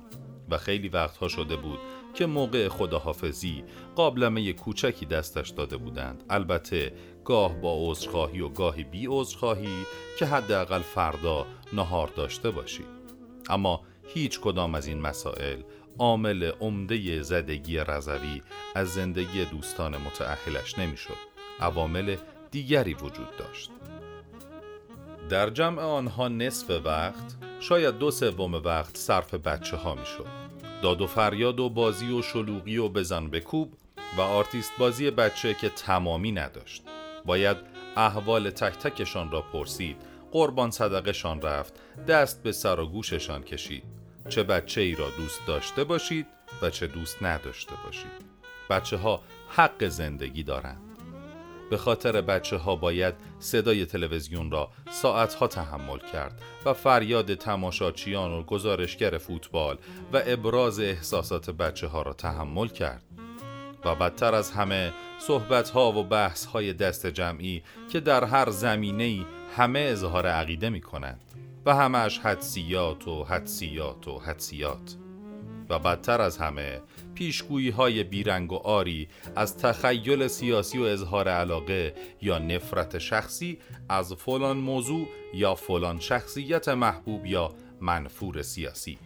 و 0.50 0.58
خیلی 0.58 0.88
وقتها 0.88 1.28
شده 1.28 1.56
بود 1.56 1.78
که 2.16 2.26
موقع 2.26 2.68
خداحافظی 2.68 3.64
قابلمه 3.96 4.52
کوچکی 4.52 5.06
دستش 5.06 5.48
داده 5.48 5.76
بودند 5.76 6.24
البته 6.30 6.92
گاه 7.24 7.54
با 7.60 7.76
عذرخواهی 7.78 8.40
و 8.40 8.48
گاهی 8.48 8.84
بی 8.84 9.06
عذرخواهی 9.10 9.84
که 10.18 10.26
حداقل 10.26 10.80
فردا 10.80 11.46
نهار 11.72 12.08
داشته 12.16 12.50
باشید 12.50 12.86
اما 13.48 13.80
هیچ 14.06 14.40
کدام 14.40 14.74
از 14.74 14.86
این 14.86 15.00
مسائل 15.00 15.62
عامل 15.98 16.50
دلزدگی 16.60 17.78
رضوی 17.78 18.42
از 18.74 18.88
زندگی 18.88 19.44
دوستان 19.44 19.96
متأهلش 19.96 20.78
نمی‌شد. 20.78 21.16
عوامل 21.60 22.16
دیگری 22.50 22.94
وجود 22.94 23.36
داشت. 23.38 23.70
در 25.28 25.50
جمع 25.50 25.82
آنها 25.82 26.28
نصف 26.28 26.70
وقت 26.84 27.36
شاید 27.60 27.98
دو 27.98 28.10
سوم 28.10 28.54
وقت 28.54 28.96
صرف 28.96 29.34
بچه 29.34 29.76
ها 29.76 29.94
می 29.94 30.06
شد. 30.06 30.45
داد 30.82 31.00
و 31.00 31.06
فریاد 31.06 31.60
و 31.60 31.68
بازی 31.68 32.12
و 32.12 32.22
شلوغی 32.22 32.76
و 32.76 32.88
بزن 32.88 33.30
بکوب 33.30 33.74
و 34.18 34.20
آرتیست 34.20 34.72
بازی 34.78 35.10
بچه 35.10 35.54
که 35.54 35.68
تمامی 35.68 36.32
نداشت. 36.32 36.82
باید 37.24 37.56
احوال 37.96 38.50
تک 38.50 38.78
تکشان 38.78 39.30
را 39.30 39.42
پرسید. 39.42 39.96
قربان 40.32 40.70
صدقشان 40.70 41.42
رفت. 41.42 41.74
دست 42.08 42.42
به 42.42 42.52
سر 42.52 42.80
و 42.80 42.86
گوششان 42.86 43.42
کشید. 43.42 43.84
چه 44.28 44.42
بچه 44.42 44.80
ای 44.80 44.94
را 44.94 45.10
دوست 45.16 45.40
داشته 45.46 45.84
باشید 45.84 46.26
و 46.62 46.70
چه 46.70 46.86
دوست 46.86 47.22
نداشته 47.22 47.72
باشید. 47.84 48.26
بچه 48.70 48.96
ها 48.96 49.20
حق 49.48 49.88
زندگی 49.88 50.42
دارند. 50.42 50.85
به 51.70 51.76
خاطر 51.76 52.20
بچه 52.20 52.56
ها 52.56 52.76
باید 52.76 53.14
صدای 53.38 53.86
تلویزیون 53.86 54.50
را 54.50 54.70
ساعتها 54.90 55.46
تحمل 55.46 55.98
کرد 55.98 56.42
و 56.64 56.72
فریاد 56.72 57.34
تماشاچیان 57.34 58.32
و 58.32 58.42
گزارشگر 58.42 59.18
فوتبال 59.18 59.78
و 60.12 60.22
ابراز 60.26 60.80
احساسات 60.80 61.50
بچه 61.50 61.86
ها 61.86 62.02
را 62.02 62.12
تحمل 62.12 62.68
کرد. 62.68 63.02
و 63.84 63.94
بدتر 63.94 64.34
از 64.34 64.50
همه 64.50 64.92
صحبت 65.18 65.70
ها 65.70 65.92
و 65.92 66.04
بحث 66.04 66.44
های 66.44 66.72
دست 66.72 67.06
جمعی 67.06 67.62
که 67.92 68.00
در 68.00 68.24
هر 68.24 68.50
زمینه 68.50 69.26
همه 69.56 69.78
اظهار 69.78 70.26
عقیده 70.26 70.70
می 70.70 70.80
کنند 70.80 71.20
و 71.66 71.74
همش 71.74 72.18
حدسیات 72.18 73.08
و 73.08 73.24
حدسیات 73.24 74.08
و 74.08 74.18
حدسیات. 74.18 75.05
و 75.68 75.78
بدتر 75.78 76.20
از 76.20 76.38
همه 76.38 76.80
پیشگویی 77.14 77.70
های 77.70 78.04
بیرنگ 78.04 78.52
و 78.52 78.56
آری 78.56 79.08
از 79.36 79.58
تخیل 79.58 80.26
سیاسی 80.26 80.78
و 80.78 80.82
اظهار 80.82 81.28
علاقه 81.28 81.94
یا 82.22 82.38
نفرت 82.38 82.98
شخصی 82.98 83.58
از 83.88 84.12
فلان 84.12 84.56
موضوع 84.56 85.08
یا 85.34 85.54
فلان 85.54 86.00
شخصیت 86.00 86.68
محبوب 86.68 87.26
یا 87.26 87.54
منفور 87.80 88.42
سیاسی. 88.42 88.98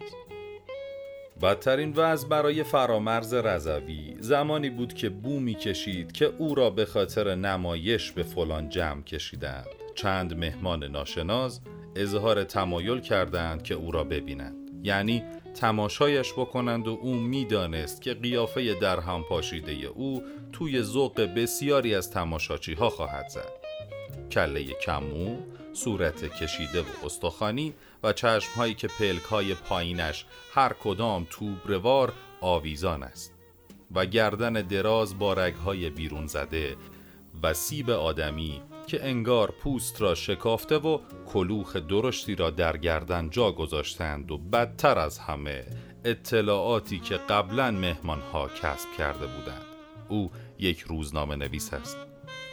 بدترین 1.42 1.92
وضع 1.96 2.28
برای 2.28 2.62
فرامرز 2.62 3.34
رضوی 3.34 4.16
زمانی 4.18 4.70
بود 4.70 4.94
که 4.94 5.08
بو 5.08 5.52
کشید 5.52 6.12
که 6.12 6.32
او 6.38 6.54
را 6.54 6.70
به 6.70 6.84
خاطر 6.84 7.34
نمایش 7.34 8.12
به 8.12 8.22
فلان 8.22 8.68
جمع 8.68 9.02
کشیدند. 9.02 9.66
چند 9.94 10.34
مهمان 10.34 10.84
ناشناس 10.84 11.60
اظهار 11.96 12.44
تمایل 12.44 13.00
کردند 13.00 13.62
که 13.62 13.74
او 13.74 13.90
را 13.90 14.04
ببینند. 14.04 14.56
یعنی 14.82 15.22
تماشایش 15.54 16.32
بکنند 16.32 16.88
و 16.88 16.98
او 17.02 17.14
می‌دانست 17.14 18.02
که 18.02 18.14
قیافه 18.14 18.74
در 18.74 19.00
هم 19.00 19.22
پاشیده 19.22 19.72
او 19.72 20.22
توی 20.52 20.82
ذوق 20.82 21.20
بسیاری 21.20 21.94
از 21.94 22.10
تماشاچی 22.10 22.74
ها 22.74 22.90
خواهد 22.90 23.28
زد. 23.28 23.52
کله 24.32 24.64
کمو، 24.64 25.36
صورت 25.72 26.24
کشیده 26.42 26.80
و 26.80 26.84
استخوانی 27.04 27.74
و 28.02 28.12
چشم 28.12 28.52
هایی 28.56 28.74
که 28.74 28.88
پلک 28.88 29.22
های 29.22 29.54
پایینش 29.54 30.24
هر 30.54 30.72
کدام 30.72 31.26
توبروار 31.30 32.12
آویزان 32.40 33.02
است 33.02 33.34
و 33.94 34.06
گردن 34.06 34.52
دراز 34.52 35.18
با 35.18 35.32
رگ 35.32 35.54
های 35.54 35.90
بیرون 35.90 36.26
زده 36.26 36.76
و 37.42 37.54
سیب 37.54 37.90
آدمی 37.90 38.62
که 38.90 39.08
انگار 39.08 39.50
پوست 39.50 40.02
را 40.02 40.14
شکافته 40.14 40.78
و 40.78 40.98
کلوخ 41.32 41.76
درشتی 41.76 42.34
را 42.34 42.50
در 42.50 42.76
گردن 42.76 43.30
جا 43.30 43.52
گذاشتند 43.52 44.30
و 44.30 44.38
بدتر 44.38 44.98
از 44.98 45.18
همه 45.18 45.66
اطلاعاتی 46.04 46.98
که 46.98 47.16
قبلا 47.16 47.70
مهمانها 47.70 48.48
کسب 48.48 48.88
کرده 48.98 49.26
بودند. 49.26 49.64
او 50.08 50.30
یک 50.58 50.80
روزنامه 50.80 51.36
نویس 51.36 51.74
است. 51.74 51.96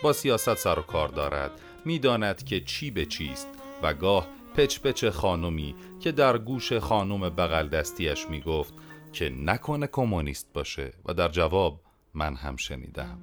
با 0.04 0.14
سیاست 0.14 0.56
سر 0.56 0.80
و 0.80 0.82
کار 0.82 1.08
دارد. 1.08 1.52
می‌داند 1.86 2.44
که 2.44 2.60
چی 2.60 2.92
به 2.92 3.06
چیست 3.06 3.48
و 3.84 3.94
گاه 3.94 4.28
پچ 4.56 4.80
پچ 4.80 5.06
خانومی 5.06 5.76
که 6.00 6.12
در 6.12 6.38
گوش 6.38 6.74
خانم 6.74 7.30
بغل 7.30 7.68
دستیش 7.68 8.30
می 8.30 8.42
گفت 8.42 8.74
که 9.14 9.30
نکنه 9.30 9.88
کمونیست 9.88 10.54
باشه 10.54 10.94
و 11.06 11.14
در 11.14 11.28
جواب 11.28 11.82
من 12.14 12.36
هم 12.36 12.56
شنیدم. 12.56 13.20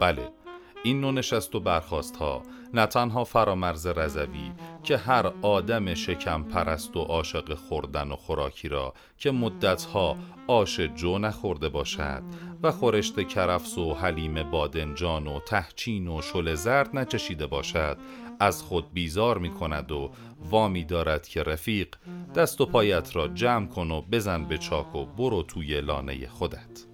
بله 0.00 0.45
این 0.86 1.00
نوع 1.00 1.12
نشست 1.12 1.54
و 1.54 1.60
برخواست 1.60 2.16
ها 2.16 2.42
نه 2.74 2.86
تنها 2.86 3.24
فرامرز 3.24 3.86
رضوی 3.86 4.52
که 4.82 4.96
هر 4.96 5.32
آدم 5.42 5.94
شکم 5.94 6.42
پرست 6.42 6.96
و 6.96 7.00
عاشق 7.00 7.54
خوردن 7.54 8.10
و 8.10 8.16
خوراکی 8.16 8.68
را 8.68 8.94
که 9.18 9.30
مدتها 9.30 10.16
آش 10.46 10.80
جو 10.80 11.18
نخورده 11.18 11.68
باشد 11.68 12.22
و 12.62 12.72
خورشت 12.72 13.28
کرفس 13.28 13.78
و 13.78 13.94
حلیم 13.94 14.50
بادنجان 14.50 15.26
و 15.26 15.40
تهچین 15.40 16.08
و 16.08 16.22
شل 16.22 16.54
زرد 16.54 16.96
نچشیده 16.96 17.46
باشد 17.46 17.96
از 18.40 18.62
خود 18.62 18.92
بیزار 18.92 19.38
می 19.38 19.50
کند 19.50 19.92
و 19.92 20.10
وامی 20.50 20.84
دارد 20.84 21.28
که 21.28 21.42
رفیق 21.42 21.96
دست 22.34 22.60
و 22.60 22.66
پایت 22.66 23.16
را 23.16 23.28
جمع 23.28 23.66
کن 23.66 23.90
و 23.90 24.00
بزن 24.00 24.44
به 24.44 24.58
چاک 24.58 24.94
و 24.94 25.04
برو 25.04 25.42
توی 25.42 25.80
لانه 25.80 26.28
خودت. 26.28 26.84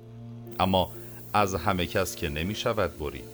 اما 0.60 0.90
از 1.34 1.54
همه 1.54 1.86
کس 1.86 2.16
که 2.16 2.28
نمی 2.28 2.54
شود 2.54 2.98
برید 2.98 3.31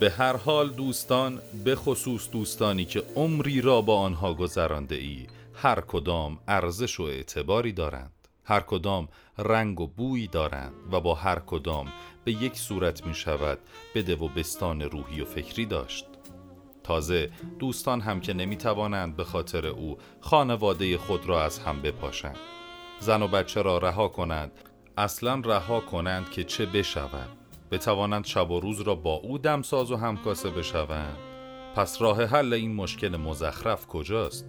به 0.00 0.10
هر 0.10 0.36
حال 0.36 0.68
دوستان 0.68 1.40
به 1.64 1.74
خصوص 1.74 2.30
دوستانی 2.30 2.84
که 2.84 3.02
عمری 3.16 3.60
را 3.60 3.82
با 3.82 3.98
آنها 3.98 4.34
گذرانده 4.34 4.94
ای 4.94 5.26
هر 5.54 5.80
کدام 5.80 6.38
ارزش 6.48 7.00
و 7.00 7.02
اعتباری 7.02 7.72
دارند. 7.72 8.12
هر 8.44 8.60
کدام 8.60 9.08
رنگ 9.38 9.80
و 9.80 9.86
بویی 9.86 10.26
دارند 10.26 10.72
و 10.92 11.00
با 11.00 11.14
هر 11.14 11.38
کدام 11.38 11.92
به 12.24 12.32
یک 12.32 12.56
صورت 12.56 13.06
می 13.06 13.14
شود 13.14 13.58
بده 13.94 14.16
و 14.16 14.28
بستان 14.28 14.82
روحی 14.82 15.20
و 15.20 15.24
فکری 15.24 15.66
داشت. 15.66 16.06
تازه 16.84 17.30
دوستان 17.58 18.00
هم 18.00 18.20
که 18.20 18.32
نمی 18.32 18.56
توانند 18.56 19.16
به 19.16 19.24
خاطر 19.24 19.66
او 19.66 19.98
خانواده 20.20 20.98
خود 20.98 21.26
را 21.26 21.44
از 21.44 21.58
هم 21.58 21.82
بپاشند. 21.82 22.38
زن 23.00 23.22
و 23.22 23.28
بچه 23.28 23.62
را 23.62 23.78
رها 23.78 24.08
کنند. 24.08 24.52
اصلا 24.96 25.42
رها 25.44 25.80
کنند 25.80 26.30
که 26.30 26.44
چه 26.44 26.66
بشود. 26.66 27.45
بتوانند 27.70 28.24
شب 28.24 28.50
و 28.50 28.60
روز 28.60 28.80
را 28.80 28.94
با 28.94 29.14
او 29.14 29.38
دمساز 29.38 29.90
و 29.90 29.96
همکاسه 29.96 30.50
بشوند. 30.50 31.16
پس 31.76 32.02
راه 32.02 32.24
حل 32.24 32.52
این 32.52 32.74
مشکل 32.74 33.16
مزخرف 33.16 33.86
کجاست؟ 33.86 34.46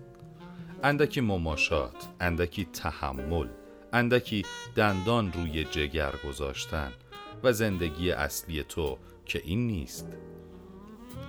اندکی 0.83 1.21
مماشات 1.21 2.07
اندکی 2.19 2.65
تحمل 2.65 3.47
اندکی 3.93 4.45
دندان 4.75 5.31
روی 5.31 5.63
جگر 5.63 6.13
گذاشتن 6.27 6.91
و 7.43 7.53
زندگی 7.53 8.11
اصلی 8.11 8.63
تو 8.63 8.97
که 9.25 9.41
این 9.45 9.67
نیست. 9.67 10.07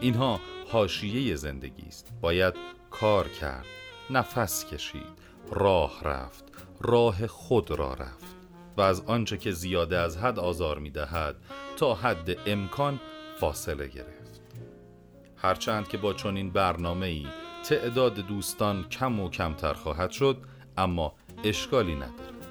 اینها 0.00 0.40
حاشیه 0.68 1.36
زندگی 1.36 1.86
است. 1.86 2.12
باید 2.20 2.54
کار 2.90 3.28
کرد 3.28 3.66
نفس 4.10 4.64
کشید 4.64 5.18
راه 5.50 6.04
رفت 6.04 6.44
راه 6.80 7.26
خود 7.26 7.70
را 7.70 7.94
رفت. 7.94 8.37
و 8.78 8.80
از 8.80 9.00
آنچه 9.06 9.36
که 9.36 9.52
زیاده 9.52 9.98
از 9.98 10.16
حد 10.16 10.38
آزار 10.38 10.78
می 10.78 10.90
دهد 10.90 11.36
تا 11.76 11.94
حد 11.94 12.36
امکان 12.46 13.00
فاصله 13.40 13.88
گرفت. 13.88 14.40
هرچند 15.36 15.88
که 15.88 15.98
با 15.98 16.12
چنین 16.12 16.50
برنامه 16.50 17.06
ای 17.06 17.26
تعداد 17.64 18.14
دوستان 18.14 18.84
کم 18.88 19.20
و 19.20 19.30
کمتر 19.30 19.72
خواهد 19.72 20.10
شد 20.10 20.36
اما 20.76 21.14
اشکالی 21.44 21.94
ندارد. 21.94 22.46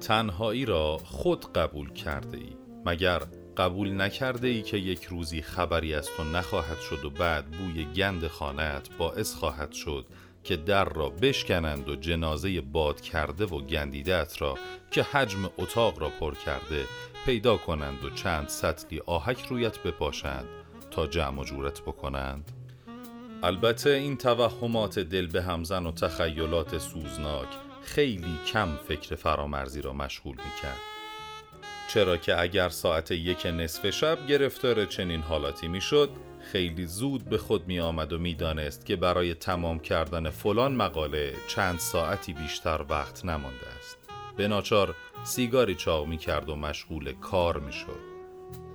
تنهایی 0.00 0.64
را 0.64 0.98
خود 1.04 1.52
قبول 1.52 1.92
کرده 1.92 2.38
ای 2.38 2.56
مگر 2.86 3.22
قبول 3.56 4.00
نکرده 4.00 4.48
ای 4.48 4.62
که 4.62 4.76
یک 4.76 5.04
روزی 5.04 5.42
خبری 5.42 5.94
از 5.94 6.08
تو 6.16 6.24
نخواهد 6.24 6.80
شد 6.80 7.04
و 7.04 7.10
بعد 7.10 7.50
بوی 7.50 7.84
گند 7.84 8.26
خانهت 8.26 8.88
باعث 8.98 9.34
خواهد 9.34 9.72
شد 9.72 10.06
که 10.44 10.56
در 10.56 10.84
را 10.84 11.08
بشکنند 11.08 11.88
و 11.88 11.96
جنازه 11.96 12.60
باد 12.60 13.00
کرده 13.00 13.44
و 13.44 13.60
گندیدت 13.60 14.42
را 14.42 14.58
که 14.90 15.02
حجم 15.02 15.50
اتاق 15.58 15.98
را 15.98 16.08
پر 16.08 16.34
کرده 16.34 16.84
پیدا 17.26 17.56
کنند 17.56 18.04
و 18.04 18.10
چند 18.10 18.48
سطلی 18.48 19.00
آهک 19.06 19.46
رویت 19.46 19.78
بپاشند 19.78 20.46
تا 20.90 21.06
جمع 21.06 21.40
و 21.40 21.44
جورت 21.44 21.80
بکنند 21.80 22.52
البته 23.42 23.90
این 23.90 24.16
توهمات 24.16 24.98
دل 24.98 25.26
به 25.26 25.42
همزن 25.42 25.86
و 25.86 25.92
تخیلات 25.92 26.78
سوزناک 26.78 27.48
خیلی 27.82 28.38
کم 28.46 28.76
فکر 28.88 29.14
فرامرزی 29.14 29.82
را 29.82 29.92
مشغول 29.92 30.36
می 30.36 30.62
کرد. 30.62 30.80
چرا 31.88 32.16
که 32.16 32.40
اگر 32.40 32.68
ساعت 32.68 33.10
یک 33.10 33.46
نصف 33.46 33.90
شب 33.90 34.26
گرفتار 34.26 34.84
چنین 34.84 35.20
حالاتی 35.20 35.68
می 35.68 35.80
شد 35.80 36.10
خیلی 36.54 36.86
زود 36.86 37.24
به 37.24 37.38
خود 37.38 37.66
می 37.68 37.80
آمد 37.80 38.12
و 38.12 38.18
می 38.18 38.34
دانست 38.34 38.86
که 38.86 38.96
برای 38.96 39.34
تمام 39.34 39.78
کردن 39.78 40.30
فلان 40.30 40.74
مقاله 40.74 41.34
چند 41.48 41.78
ساعتی 41.78 42.32
بیشتر 42.32 42.84
وقت 42.88 43.24
نمانده 43.24 43.66
است. 43.78 43.98
به 44.36 44.48
ناچار 44.48 44.94
سیگاری 45.24 45.74
چاق 45.74 46.06
می 46.06 46.18
کرد 46.18 46.48
و 46.48 46.56
مشغول 46.56 47.12
کار 47.12 47.58
می 47.60 47.72
شد. 47.72 48.00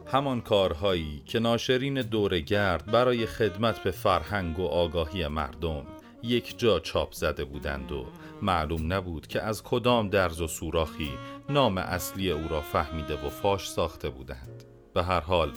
همان 0.07 0.41
کارهایی 0.41 1.21
که 1.25 1.39
ناشرین 1.39 2.01
گرد 2.45 2.85
برای 2.85 3.25
خدمت 3.25 3.83
به 3.83 3.91
فرهنگ 3.91 4.59
و 4.59 4.65
آگاهی 4.65 5.27
مردم 5.27 5.85
یک 6.23 6.59
جا 6.59 6.79
چاپ 6.79 7.13
زده 7.13 7.45
بودند 7.45 7.91
و 7.91 8.05
معلوم 8.41 8.93
نبود 8.93 9.27
که 9.27 9.41
از 9.41 9.63
کدام 9.63 10.09
درز 10.09 10.41
و 10.41 10.47
سوراخی 10.47 11.11
نام 11.49 11.77
اصلی 11.77 12.31
او 12.31 12.47
را 12.49 12.61
فهمیده 12.61 13.25
و 13.25 13.29
فاش 13.29 13.69
ساخته 13.69 14.09
بودند 14.09 14.63
به 14.93 15.03
هر 15.03 15.19
حال 15.19 15.51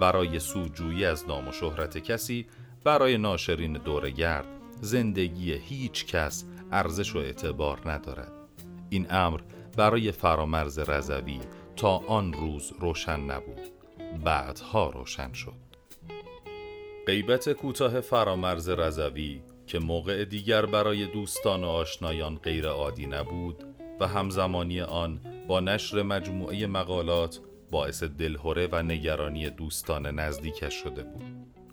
برای 0.00 0.38
سوجویی 0.38 1.04
از 1.04 1.28
نام 1.28 1.48
و 1.48 1.52
شهرت 1.52 1.98
کسی 1.98 2.46
برای 2.84 3.18
ناشرین 3.18 3.72
دورگرد 3.72 4.46
زندگی 4.80 5.52
هیچ 5.52 6.06
کس 6.06 6.44
ارزش 6.72 7.16
و 7.16 7.18
اعتبار 7.18 7.90
ندارد. 7.90 8.32
این 8.90 9.06
امر 9.10 9.40
برای 9.76 10.12
فرامرز 10.12 10.78
رضوی 10.78 11.40
تا 11.76 11.96
آن 11.96 12.32
روز 12.32 12.72
روشن 12.80 13.20
نبود. 13.20 13.60
بعدها 14.24 14.90
روشن 14.90 15.32
شد. 15.32 15.64
غیبت 17.06 17.52
کوتاه 17.52 18.00
فرامرز 18.00 18.68
رضوی 18.68 19.42
که 19.66 19.78
موقع 19.78 20.24
دیگر 20.24 20.66
برای 20.66 21.06
دوستان 21.06 21.64
و 21.64 21.66
آشنایان 21.66 22.36
غیر 22.36 22.68
عادی 22.68 23.06
نبود 23.06 23.64
و 24.00 24.08
همزمانی 24.08 24.80
آن 24.80 25.20
با 25.48 25.60
نشر 25.60 26.02
مجموعه 26.02 26.66
مقالات 26.66 27.40
باعث 27.74 28.02
دلهوره 28.02 28.68
و 28.72 28.82
نگرانی 28.82 29.50
دوستان 29.50 30.06
نزدیکش 30.06 30.74
شده 30.74 31.02
بود 31.02 31.24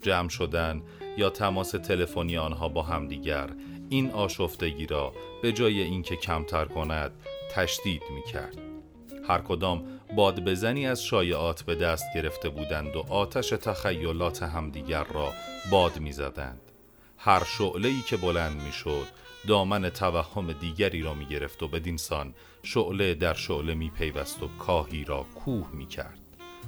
جمع 0.02 0.30
شدن 0.30 0.84
یا 1.18 1.30
تماس 1.30 1.72
تلفنی 1.72 2.38
آنها 2.38 2.70
با 2.70 2.82
همدیگر 2.84 3.50
این 3.90 4.12
آشفتگی 4.12 4.86
را 4.86 5.14
به 5.42 5.52
جای 5.52 5.82
اینکه 5.82 6.16
کمتر 6.16 6.66
کند 6.66 7.12
تشدید 7.52 8.02
می 8.16 8.32
کرد 8.32 8.58
هر 9.28 9.42
کدام 9.42 9.84
باد 10.16 10.46
بزنی 10.46 10.88
از 10.88 11.04
شایعات 11.04 11.64
به 11.64 11.76
دست 11.76 12.06
گرفته 12.16 12.50
بودند 12.50 12.96
و 12.96 13.06
آتش 13.10 13.50
تخیلات 13.50 14.44
همدیگر 14.44 15.04
را 15.04 15.34
باد 15.72 16.00
می 16.00 16.12
زدند. 16.12 16.62
هر 17.18 17.44
شعله 17.44 17.92
که 18.08 18.18
بلند 18.18 18.62
می 18.62 18.72
شد 18.72 19.08
دامن 19.48 19.90
توهم 19.90 20.54
دیگری 20.54 21.02
را 21.02 21.14
می 21.14 21.26
گرفت 21.26 21.64
و 21.64 21.68
بدینسان 21.68 22.34
شعله 22.64 23.14
در 23.14 23.34
شعله 23.34 23.74
می 23.74 23.90
پیوست 23.90 24.44
و 24.44 24.48
کاهی 24.48 25.04
را 25.04 25.26
کوه 25.36 25.70
می 25.74 25.86
کرد 25.86 26.20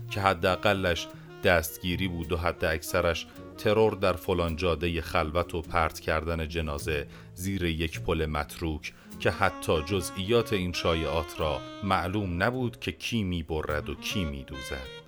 که 0.10 0.22
حداقلش 0.22 1.08
دستگیری 1.44 2.08
بود 2.08 2.32
و 2.32 2.38
حد 2.38 2.66
اکثرش 2.66 3.28
ترور 3.58 3.94
در 3.94 4.14
فلان 4.14 4.56
جاده 4.56 5.02
خلوت 5.02 5.56
و 5.56 5.62
پرت 5.62 6.00
کردن 6.00 6.48
جنازه 6.48 7.08
زیر 7.34 7.64
یک 7.64 8.02
پل 8.02 8.26
متروک 8.26 8.94
که 9.20 9.32
حتی 9.32 9.82
جزئیات 9.82 10.54
این 10.54 10.74
شایعات 10.74 11.40
را 11.40 11.62
معلوم 11.84 12.44
نبود 12.44 12.80
که 12.80 12.92
کی 12.92 13.24
می 13.24 13.44
برد 13.44 13.90
و 13.90 13.96
کی 13.96 14.26
می 14.26 14.44
دوزد. 14.44 15.04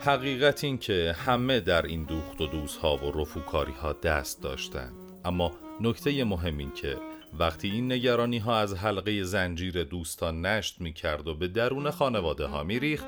حقیقت 0.00 0.64
این 0.64 0.78
که 0.78 1.16
همه 1.26 1.60
در 1.60 1.82
این 1.86 2.04
دوخت 2.04 2.40
و 2.40 2.46
دوزها 2.46 2.96
و 2.96 3.20
رفوکاری 3.20 3.72
ها 3.72 3.92
دست 3.92 4.42
داشتند 4.42 4.92
اما 5.24 5.52
نکته 5.80 6.24
مهم 6.24 6.58
این 6.58 6.70
که 6.70 6.96
وقتی 7.38 7.70
این 7.70 7.92
نگرانی 7.92 8.38
ها 8.38 8.58
از 8.58 8.74
حلقه 8.74 9.22
زنجیر 9.22 9.84
دوستان 9.84 10.46
نشت 10.46 10.80
می 10.80 10.92
کرد 10.92 11.28
و 11.28 11.34
به 11.34 11.48
درون 11.48 11.90
خانواده 11.90 12.46
ها 12.46 12.62
می 12.62 12.78
ریخت 12.78 13.06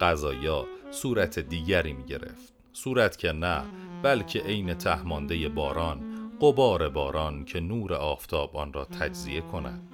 قضایا 0.00 0.66
صورت 0.90 1.38
دیگری 1.38 1.92
می 1.92 2.04
گرفت 2.04 2.52
صورت 2.72 3.18
که 3.18 3.32
نه 3.32 3.62
بلکه 4.02 4.40
عین 4.40 4.74
تهمانده 4.74 5.48
باران 5.48 6.18
قبار 6.40 6.88
باران 6.88 7.44
که 7.44 7.60
نور 7.60 7.94
آفتاب 7.94 8.56
آن 8.56 8.72
را 8.72 8.84
تجزیه 8.84 9.40
کند. 9.40 9.88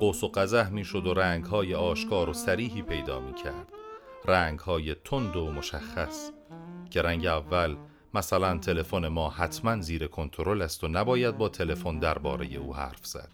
قوس 0.00 0.24
و 0.24 0.28
قزح 0.28 0.70
می 0.70 0.84
شد 0.84 1.06
و 1.06 1.14
رنگ 1.14 1.44
های 1.44 1.74
آشکار 1.74 2.28
و 2.28 2.32
سریحی 2.32 2.82
پیدا 2.82 3.20
می 3.20 3.34
کرد 3.34 3.72
رنگ 4.24 4.58
های 4.58 4.94
تند 4.94 5.36
و 5.36 5.52
مشخص. 5.52 6.30
که 6.90 7.02
رنگ 7.02 7.26
اول 7.26 7.76
مثلا 8.14 8.58
تلفن 8.58 9.08
ما 9.08 9.30
حتما 9.30 9.80
زیر 9.80 10.06
کنترل 10.06 10.62
است 10.62 10.84
و 10.84 10.88
نباید 10.88 11.38
با 11.38 11.48
تلفن 11.48 11.98
درباره 11.98 12.56
او 12.56 12.76
حرف 12.76 13.06
زد. 13.06 13.28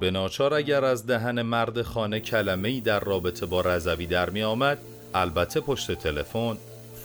به 0.00 0.10
ناچار 0.10 0.54
اگر 0.54 0.84
از 0.84 1.06
دهن 1.06 1.42
مرد 1.42 1.82
خانه 1.82 2.20
کلمه 2.20 2.68
ای 2.68 2.80
در 2.80 3.00
رابطه 3.00 3.46
با 3.46 3.60
رضوی 3.60 4.06
در 4.06 4.30
می 4.30 4.42
آمد 4.42 4.78
البته 5.14 5.60
پشت 5.60 5.92
تلفن 5.92 6.56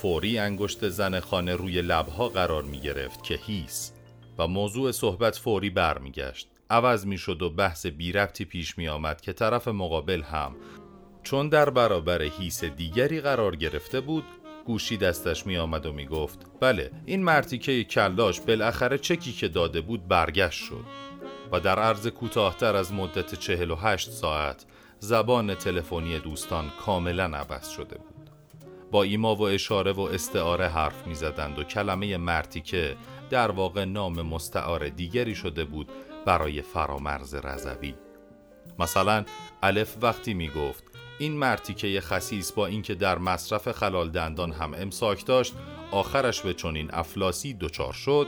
فوری 0.02 0.39
انگشت 0.39 0.89
زن 0.89 1.20
خانه 1.20 1.56
روی 1.56 1.82
لبها 1.82 2.30
قرار 2.30 2.63
می 2.63 2.80
گرفت 2.80 3.24
که 3.24 3.39
هیس 3.46 3.92
و 4.38 4.48
موضوع 4.48 4.92
صحبت 4.92 5.36
فوری 5.36 5.70
برمیگشت. 5.70 6.48
عوض 6.70 7.06
می 7.06 7.18
شد 7.18 7.42
و 7.42 7.50
بحث 7.50 7.86
بی 7.86 8.12
ربطی 8.12 8.46
پیش 8.46 8.78
می 8.78 8.88
آمد 8.88 9.22
که 9.22 9.34
طرف 9.34 9.68
مقابل 9.68 10.22
هم 10.22 10.56
چون 11.24 11.50
در 11.50 11.70
برابر 11.70 12.22
هیس 12.22 12.63
دیگری 12.63 13.22
قرار 13.22 13.56
گرفته 13.56 14.02
بود 14.02 14.24
گوشی 14.69 14.97
دستش 14.97 15.45
می 15.45 15.58
آمد 15.58 15.86
و 15.86 15.93
می 15.93 16.05
گفت 16.05 16.45
بله 16.60 16.91
این 17.05 17.23
مرتیکه 17.23 17.84
کلاش 17.84 18.41
بالاخره 18.41 18.97
چکی 18.97 19.32
که 19.32 19.47
داده 19.47 19.82
بود 19.82 20.08
برگشت 20.08 20.63
شد. 20.63 20.86
و 21.51 21.60
در 21.60 21.79
عرض 21.79 22.08
کوتاهتر 22.08 22.75
از 22.75 22.93
مدت 22.93 23.36
48 23.36 24.12
ساعت 24.12 24.65
زبان 24.99 25.55
تلفنی 25.55 26.19
دوستان 26.19 26.71
کاملا 26.86 27.23
عوض 27.23 27.69
شده 27.69 27.97
بود. 27.97 28.29
با 28.91 29.03
ایما 29.03 29.36
و 29.36 29.41
اشاره 29.41 29.91
و 29.91 30.01
استعاره 30.01 30.67
حرف 30.67 31.08
می 31.08 31.15
زدند 31.15 31.60
و 31.60 31.63
کلمه 31.63 32.17
مرتیکه 32.17 32.95
در 33.29 33.51
واقع 33.51 33.86
نام 33.86 34.21
مستعار 34.21 34.89
دیگری 34.89 35.36
شده 35.36 35.63
بود 35.63 35.89
برای 36.25 36.62
فرامرز 36.62 37.36
رضوی. 37.36 37.93
مثلا 38.79 39.25
الف 39.63 39.97
وقتی 40.01 40.34
می 40.34 40.49
گفت 40.49 40.88
این 41.19 41.38
مرتیکه 41.38 42.01
خسیس 42.01 42.51
با 42.51 42.65
اینکه 42.65 42.95
در 42.95 43.17
مصرف 43.17 43.71
خلال 43.71 44.10
دندان 44.10 44.51
هم 44.51 44.73
امساک 44.73 45.25
داشت 45.25 45.53
آخرش 45.91 46.41
به 46.41 46.53
چنین 46.53 46.89
افلاسی 46.93 47.53
دچار 47.53 47.93
شد 47.93 48.27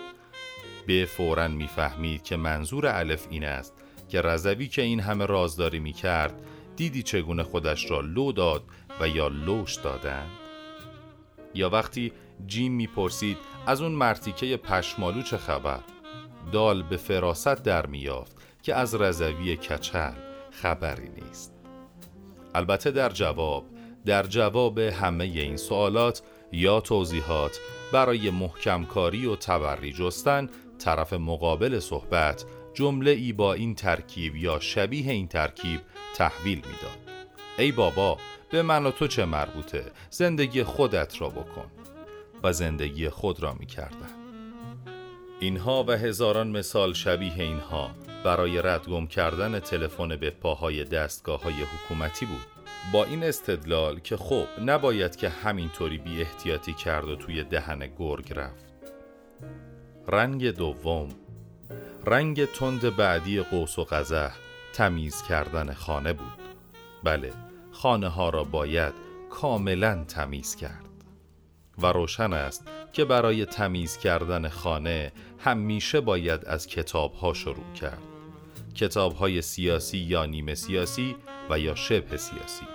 به 0.87 1.05
فورا 1.05 1.47
می‌فهمید 1.47 2.23
که 2.23 2.35
منظور 2.35 2.87
الف 2.87 3.27
این 3.29 3.43
است 3.43 3.73
که 4.09 4.21
رضوی 4.21 4.67
که 4.67 4.81
این 4.81 4.99
همه 4.99 5.25
رازداری 5.25 5.79
می 5.79 5.93
کرد 5.93 6.41
دیدی 6.75 7.03
چگونه 7.03 7.43
خودش 7.43 7.91
را 7.91 8.01
لو 8.01 8.31
داد 8.31 8.63
و 8.99 9.07
یا 9.07 9.27
لوش 9.27 9.75
دادند؟ 9.75 10.31
یا 11.53 11.69
وقتی 11.69 12.11
جیم 12.47 12.73
می‌پرسید 12.73 13.37
از 13.67 13.81
اون 13.81 13.91
مرتیکه 13.91 14.57
پشمالو 14.57 15.21
چه 15.21 15.37
خبر؟ 15.37 15.79
دال 16.51 16.83
به 16.83 16.97
فراست 16.97 17.63
در 17.63 17.85
میافت 17.85 18.37
که 18.63 18.75
از 18.75 18.95
رضوی 18.95 19.55
کچل 19.55 20.13
خبری 20.51 21.09
نیست. 21.09 21.50
البته 22.55 22.91
در 22.91 23.09
جواب 23.09 23.65
در 24.05 24.23
جواب 24.23 24.79
همه 24.79 25.23
این 25.23 25.57
سوالات 25.57 26.21
یا 26.51 26.79
توضیحات 26.81 27.59
برای 27.93 28.29
محکمکاری 28.29 29.25
و 29.25 29.35
تبری 29.35 29.93
جستن 29.93 30.49
طرف 30.79 31.13
مقابل 31.13 31.79
صحبت 31.79 32.45
جمله 32.73 33.11
ای 33.11 33.33
با 33.33 33.53
این 33.53 33.75
ترکیب 33.75 34.35
یا 34.35 34.59
شبیه 34.59 35.11
این 35.11 35.27
ترکیب 35.27 35.81
تحویل 36.15 36.57
می‌داد. 36.57 37.17
ای 37.57 37.71
بابا 37.71 38.17
به 38.51 38.61
من 38.61 38.85
و 38.85 38.91
تو 38.91 39.07
چه 39.07 39.25
مربوطه؟ 39.25 39.83
زندگی 40.09 40.63
خودت 40.63 41.21
را 41.21 41.29
بکن. 41.29 41.71
و 42.43 42.53
زندگی 42.53 43.09
خود 43.09 43.43
را 43.43 43.53
می 43.53 43.65
کردن. 43.65 44.09
اینها 45.39 45.83
و 45.87 45.91
هزاران 45.91 46.47
مثال 46.47 46.93
شبیه 46.93 47.39
اینها. 47.39 47.91
برای 48.23 48.61
ردگم 48.61 49.07
کردن 49.07 49.59
تلفن 49.59 50.15
به 50.15 50.29
پاهای 50.29 50.83
دستگاه 50.83 51.43
های 51.43 51.53
حکومتی 51.53 52.25
بود. 52.25 52.45
با 52.93 53.03
این 53.03 53.23
استدلال 53.23 53.99
که 53.99 54.17
خب 54.17 54.45
نباید 54.65 55.15
که 55.15 55.29
همینطوری 55.29 55.97
بی 55.97 56.21
احتیاطی 56.21 56.73
کرد 56.73 57.09
و 57.09 57.15
توی 57.15 57.43
دهن 57.43 57.79
گرگ 57.99 58.33
رفت. 58.33 58.65
رنگ 60.07 60.47
دوم. 60.47 61.09
رنگ 62.05 62.45
تند 62.45 62.95
بعدی 62.95 63.41
قوس 63.41 63.79
و 63.79 63.83
قزح 63.83 64.31
تمیز 64.73 65.23
کردن 65.23 65.73
خانه 65.73 66.13
بود. 66.13 66.41
بله 67.03 67.33
خانه 67.71 68.07
ها 68.07 68.29
را 68.29 68.43
باید 68.43 68.93
کاملا 69.29 70.03
تمیز 70.07 70.55
کرد. 70.55 70.85
و 71.77 71.85
روشن 71.85 72.33
است 72.33 72.67
که 72.93 73.05
برای 73.05 73.45
تمیز 73.45 73.97
کردن 73.97 74.49
خانه 74.49 75.11
همیشه 75.39 76.01
باید 76.01 76.45
از 76.45 76.67
کتاب 76.67 77.13
ها 77.13 77.33
شروع 77.33 77.73
کرد. 77.73 78.10
کتاب 78.73 79.13
های 79.13 79.41
سیاسی 79.41 79.97
یا 79.97 80.25
نیمه 80.25 80.55
سیاسی 80.55 81.15
و 81.49 81.59
یا 81.59 81.75
شبه 81.75 82.17
سیاسی. 82.17 82.65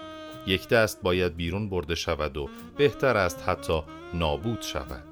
یک 0.47 0.69
دست 0.69 1.03
باید 1.03 1.37
بیرون 1.37 1.69
برده 1.69 1.95
شود 1.95 2.37
و 2.37 2.49
بهتر 2.77 3.17
است 3.17 3.49
حتی 3.49 3.83
نابود 4.15 4.63
شود. 4.63 5.05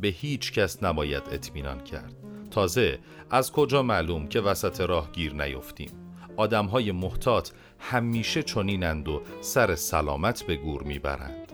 به 0.00 0.08
هیچ 0.08 0.52
کس 0.52 0.82
نباید 0.82 1.22
اطمینان 1.32 1.84
کرد. 1.84 2.14
تازه 2.50 2.98
از 3.30 3.52
کجا 3.52 3.82
معلوم 3.82 4.28
که 4.28 4.40
وسط 4.40 4.80
راه 4.80 5.12
گیر 5.12 5.34
نیفتیم؟ 5.34 5.90
آدم 6.36 6.66
های 6.66 6.92
محتاط 6.92 7.50
همیشه 7.78 8.42
چنینند 8.42 9.08
و 9.08 9.22
سر 9.40 9.74
سلامت 9.74 10.42
به 10.42 10.56
گور 10.56 10.82
می‌برند. 10.82 11.52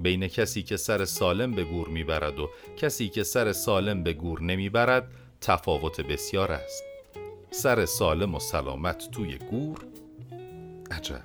بین 0.00 0.28
کسی 0.28 0.62
که 0.62 0.76
سر 0.76 1.04
سالم 1.04 1.52
به 1.52 1.64
گور 1.64 1.88
می‌برد 1.88 2.38
و 2.38 2.50
کسی 2.76 3.08
که 3.08 3.22
سر 3.22 3.52
سالم 3.52 4.02
به 4.02 4.12
گور 4.12 4.42
نمی‌برد 4.42 5.08
تفاوت 5.40 6.00
بسیار 6.00 6.52
است. 6.52 6.83
سر 7.54 7.86
سالم 7.86 8.34
و 8.34 8.38
سلامت 8.38 9.10
توی 9.10 9.38
گور؟ 9.38 9.78
عجب. 10.90 11.22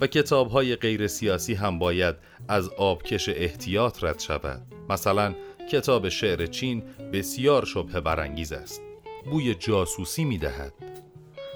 و 0.00 0.06
کتاب 0.06 0.50
های 0.50 0.76
غیر 0.76 1.06
سیاسی 1.06 1.54
هم 1.54 1.78
باید 1.78 2.14
از 2.48 2.68
آبکش 2.68 3.28
احتیاط 3.28 4.04
رد 4.04 4.18
شود. 4.18 4.62
مثلا 4.88 5.34
کتاب 5.70 6.08
شعر 6.08 6.46
چین 6.46 6.82
بسیار 7.12 7.64
شبه 7.64 8.00
برانگیز 8.00 8.52
است. 8.52 8.82
بوی 9.30 9.54
جاسوسی 9.54 10.24
می 10.24 10.38
دهد 10.38 10.72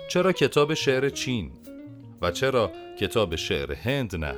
چرا 0.08 0.32
کتاب 0.32 0.74
شعر 0.74 1.08
چین؟ 1.08 1.52
و 2.22 2.30
چرا 2.30 2.72
کتاب 3.00 3.36
شعر 3.36 3.72
هند 3.72 4.16
نه؟ 4.16 4.34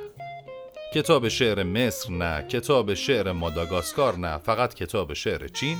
کتاب 0.93 1.27
شعر 1.27 1.63
مصر 1.63 2.11
نه 2.11 2.47
کتاب 2.47 2.93
شعر 2.93 3.31
ماداگاسکار 3.31 4.17
نه 4.17 4.37
فقط 4.37 4.73
کتاب 4.73 5.13
شعر 5.13 5.47
چین؟ 5.47 5.77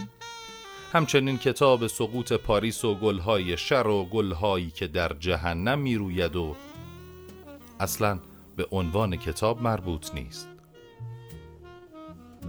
همچنین 0.93 1.37
کتاب 1.37 1.87
سقوط 1.87 2.33
پاریس 2.33 2.85
و 2.85 2.95
گلهای 2.95 3.57
شر 3.57 3.87
و 3.87 4.05
گلهایی 4.05 4.71
که 4.71 4.87
در 4.87 5.11
جهنم 5.19 5.79
می 5.79 5.95
روید 5.95 6.35
و 6.35 6.55
اصلا 7.79 8.19
به 8.55 8.67
عنوان 8.71 9.15
کتاب 9.15 9.61
مربوط 9.61 10.15
نیست. 10.15 10.49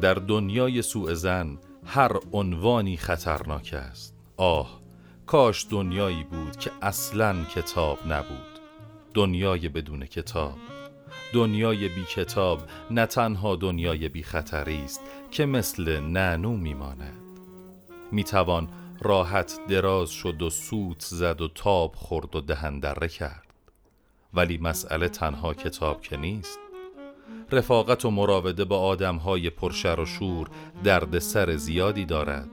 در 0.01 0.15
دنیای 0.15 0.83
سوء 0.83 1.15
زن 1.15 1.59
هر 1.87 2.13
عنوانی 2.33 2.97
خطرناک 2.97 3.75
است. 3.75 4.15
آه 4.37 4.81
کاش 5.27 5.67
دنیایی 5.71 6.25
بود 6.25 6.57
که 6.57 6.71
اصلا 6.83 7.45
کتاب 7.45 7.99
نبود. 8.09 8.59
دنیای 9.15 9.69
بدون 9.69 10.07
کتاب. 10.07 10.59
دنیای 11.33 11.89
بی 11.89 12.05
کتاب 12.05 12.63
نه 12.91 13.07
تنها 13.07 13.57
دنیای 13.57 14.09
بی 14.09 14.23
خطری 14.23 14.85
است 14.85 15.01
که 15.31 15.47
مثل 15.47 16.01
نانو 16.01 16.57
میماند. 16.57 17.24
می‌توان 18.15 18.69
راحت 19.01 19.59
دراز 19.69 20.11
شد 20.11 20.43
و 20.43 20.51
سوت 20.51 21.01
زد 21.01 21.41
و 21.41 21.49
تاب 21.49 21.95
خورد 21.95 22.37
و 22.37 22.41
دهندره 22.41 23.09
کرد. 23.09 23.47
ولی 24.35 24.59
مسئله 24.59 25.09
تنها 25.09 25.55
کتاب 25.55 26.01
که 26.01 26.17
نیست. 26.17 26.59
رفاقت 27.53 28.05
و 28.05 28.11
مراوده 28.11 28.65
با 28.65 28.81
آدمهای 28.81 29.51
پرشر 29.51 30.01
و 30.01 30.07
شور 30.07 30.51
درد 30.85 31.19
سر 31.19 31.57
زیادی 31.57 32.05
دارد. 32.05 32.49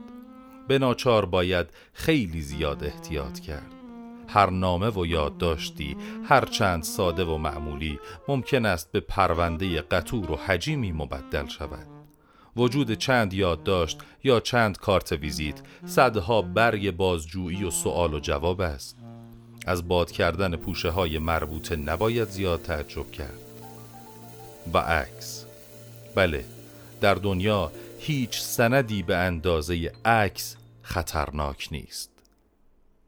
به 0.68 0.78
ناچار 0.78 1.26
باید 1.26 1.66
خیلی 1.92 2.40
زیاد 2.40 2.84
احتیاط 2.84 3.38
کرد. 3.38 3.72
هر 4.28 4.50
نامه 4.50 4.90
و 4.90 5.06
یادداشتی 5.06 5.96
هر 6.24 6.44
چند 6.44 6.82
ساده 6.82 7.24
و 7.24 7.38
معمولی 7.38 7.98
ممکن 8.28 8.66
است 8.66 8.92
به 8.92 9.00
پرونده 9.00 9.80
قطور 9.80 10.30
و 10.30 10.36
حجیمی 10.36 10.92
مبدل 10.92 11.46
شود. 11.46 11.91
وجود 12.56 12.92
چند 12.92 13.32
یادداشت 13.34 13.98
یا 14.24 14.40
چند 14.40 14.76
کارت 14.76 15.12
ویزیت 15.12 15.60
صدها 15.86 16.42
برگ 16.42 16.90
بازجویی 16.90 17.64
و 17.64 17.70
سوال 17.70 18.14
و 18.14 18.20
جواب 18.20 18.60
است. 18.60 18.98
از 19.66 19.88
باد 19.88 20.10
کردن 20.10 20.56
پوشه 20.56 20.90
های 20.90 21.18
مربوطه 21.18 21.76
نباید 21.76 22.28
زیاد 22.28 22.62
تعجب 22.62 23.10
کرد. 23.10 23.38
و 24.74 24.78
عکس. 24.78 25.44
بله 26.14 26.44
در 27.00 27.14
دنیا 27.14 27.72
هیچ 27.98 28.40
سندی 28.40 29.02
به 29.02 29.16
اندازه 29.16 29.92
عکس 30.04 30.56
خطرناک 30.82 31.68
نیست. 31.72 32.10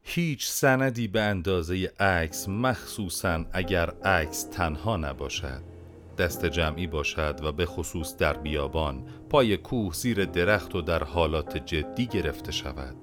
هیچ 0.03 0.47
سندی 0.47 1.07
به 1.07 1.21
اندازه 1.21 1.91
عکس 1.99 2.49
مخصوصا 2.49 3.45
اگر 3.53 3.89
عکس 3.89 4.43
تنها 4.43 4.97
نباشد. 4.97 5.74
دست 6.15 6.45
جمعی 6.45 6.87
باشد 6.87 7.39
و 7.43 7.51
به 7.51 7.65
خصوص 7.65 8.17
در 8.17 8.33
بیابان 8.33 9.05
پای 9.29 9.57
کوه 9.57 9.93
زیر 9.93 10.25
درخت 10.25 10.75
و 10.75 10.81
در 10.81 11.03
حالات 11.03 11.57
جدی 11.57 12.07
گرفته 12.07 12.51
شود. 12.51 12.95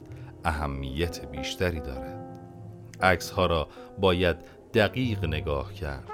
اهمیت 0.45 1.31
بیشتری 1.31 1.81
دارد. 1.81 2.23
عکس 3.01 3.31
ها 3.31 3.47
را 3.47 3.69
باید 4.01 4.37
دقیق 4.75 5.25
نگاه 5.25 5.75
کرد. 5.75 6.09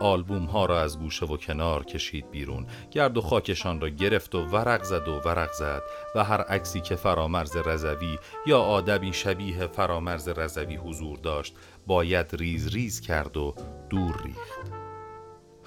آلبوم 0.00 0.44
ها 0.44 0.66
را 0.66 0.80
از 0.80 0.98
گوشه 0.98 1.26
و 1.26 1.36
کنار 1.36 1.84
کشید 1.84 2.30
بیرون. 2.30 2.66
گرد 2.90 3.16
و 3.16 3.20
خاکشان 3.20 3.80
را 3.80 3.88
گرفت 3.88 4.34
و 4.34 4.46
ورق 4.46 4.82
زد 4.82 5.08
و 5.08 5.20
ورق 5.20 5.52
زد 5.52 5.82
و 6.14 6.24
هر 6.24 6.40
عکسی 6.40 6.80
که 6.80 6.96
فرامرز 6.96 7.56
رضوی 7.56 8.18
یا 8.46 8.60
آدمی 8.60 9.12
شبیه 9.12 9.66
فرامرز 9.66 10.28
رضوی 10.28 10.76
حضور 10.76 11.18
داشت 11.18 11.54
باید 11.86 12.26
ریز 12.32 12.68
ریز 12.74 13.00
کرد 13.00 13.36
و 13.36 13.54
دور 13.90 14.22
ریخت. 14.24 14.57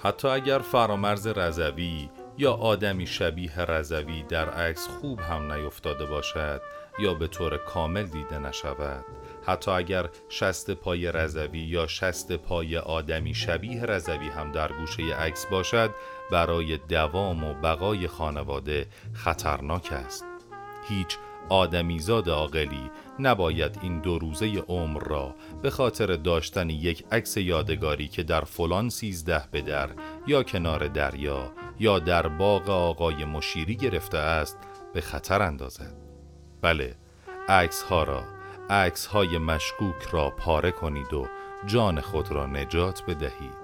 حتی 0.02 0.28
اگر 0.28 0.58
فرامرز 0.58 1.26
رضوی 1.26 2.10
یا 2.38 2.52
آدمی 2.52 3.06
شبیه 3.06 3.60
رضوی 3.60 4.22
در 4.22 4.50
عکس 4.50 4.88
خوب 4.88 5.20
هم 5.20 5.52
نیفتاده 5.52 6.06
باشد 6.06 6.62
یا 6.98 7.14
به 7.14 7.26
طور 7.26 7.56
کامل 7.56 8.02
دیده 8.02 8.38
نشود. 8.38 9.04
حتی 9.46 9.70
اگر 9.70 10.08
شست 10.28 10.70
پای 10.70 11.12
رضوی 11.12 11.58
یا 11.58 11.86
شست 11.86 12.32
پای 12.32 12.78
آدمی 12.78 13.34
شبیه 13.34 13.82
رضوی 13.82 14.28
هم 14.28 14.52
در 14.52 14.72
گوشه 14.72 15.02
عکس 15.02 15.46
باشد 15.46 15.90
برای 16.30 16.76
دوام 16.76 17.44
و 17.44 17.54
بقای 17.54 18.08
خانواده 18.08 18.86
خطرناک 19.12 19.92
است. 19.92 20.24
هیچ 20.88 21.18
آدمیزاد 21.48 22.30
عاقلی 22.30 22.90
نباید 23.18 23.78
این 23.82 24.00
دو 24.00 24.18
روزه 24.18 24.64
عمر 24.68 25.04
را 25.04 25.34
به 25.62 25.70
خاطر 25.70 26.06
داشتن 26.06 26.70
یک 26.70 27.04
عکس 27.12 27.36
یادگاری 27.36 28.08
که 28.08 28.22
در 28.22 28.40
فلان 28.40 28.88
سیزده 28.88 29.42
به 29.50 29.62
در 29.62 29.90
یا 30.26 30.42
کنار 30.42 30.88
دریا 30.88 31.52
یا 31.78 31.98
در 31.98 32.28
باغ 32.28 32.70
آقای 32.70 33.24
مشیری 33.24 33.76
گرفته 33.76 34.18
است 34.18 34.58
به 34.94 35.00
خطر 35.00 35.42
اندازد. 35.42 35.94
بله 36.60 36.96
عکس 37.48 37.82
ها 37.82 38.02
را 38.02 38.24
عکس 38.70 39.06
های 39.06 39.38
مشکوک 39.38 40.02
را 40.12 40.30
پاره 40.30 40.70
کنید 40.70 41.14
و 41.14 41.26
جان 41.66 42.00
خود 42.00 42.32
را 42.32 42.46
نجات 42.46 43.02
بدهید. 43.02 43.62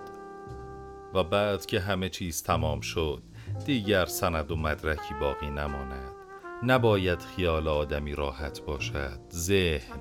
و 1.14 1.24
بعد 1.24 1.66
که 1.66 1.80
همه 1.80 2.08
چیز 2.08 2.42
تمام 2.42 2.80
شد 2.80 3.22
دیگر 3.66 4.06
سند 4.06 4.50
و 4.50 4.56
مدرکی 4.56 5.14
باقی 5.20 5.50
نماند. 5.50 6.17
نباید 6.62 7.23
خیال 7.23 7.68
آدمی 7.68 8.14
راحت 8.14 8.61
باشد. 8.61 9.21
ذهن. 9.33 10.01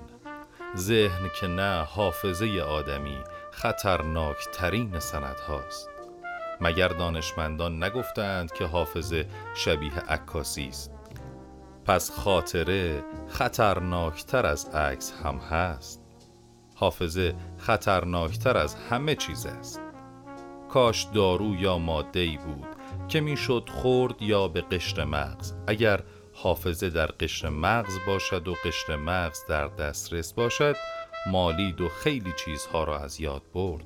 ذهن 0.78 1.30
که 1.40 1.48
نه 1.48 1.84
حافظه 1.84 2.62
آدمی 2.62 3.18
خطرناک 3.52 4.38
ترین 4.54 5.00
سند 5.00 5.40
هاست 5.48 5.90
مگر 6.62 6.88
دانشمندان 6.88 7.84
نگفتند 7.84 8.52
که 8.52 8.66
حافظه 8.66 9.26
شبیه 9.56 10.00
عکاسی 10.00 10.68
است؟ 10.68 10.92
پس 11.86 12.12
خاطره 12.12 13.04
خطرناکتر 13.28 14.46
از 14.46 14.66
عکس 14.66 15.14
هم 15.24 15.38
هست. 15.38 16.02
حافظه 16.76 17.36
خطرناکتر 17.58 18.58
از 18.58 18.76
همه 18.76 19.16
چیز 19.16 19.46
است. 19.46 19.82
کاش 20.70 21.04
دارو 21.04 21.56
یا 21.56 21.78
ماده 21.78 22.20
ای 22.20 22.38
بود 22.38 22.68
که 23.08 23.22
می‌شد 23.22 23.70
خورد 23.72 24.22
یا 24.22 24.48
به 24.48 24.62
قشر 24.62 25.04
مغز. 25.06 25.54
اگر 25.68 26.04
حافظه 26.44 26.90
در 26.90 27.06
قشر 27.06 27.50
مغز 27.50 27.98
باشد 28.08 28.48
و 28.48 28.56
قشر 28.66 28.96
مغز 28.96 29.46
در 29.46 29.68
دسترس 29.68 30.34
باشد 30.34 30.76
مالید 31.32 31.82
و 31.82 31.90
خیلی 31.90 32.34
چیزها 32.46 32.84
را 32.84 33.00
از 33.00 33.22
یاد 33.22 33.42
برد. 33.54 33.86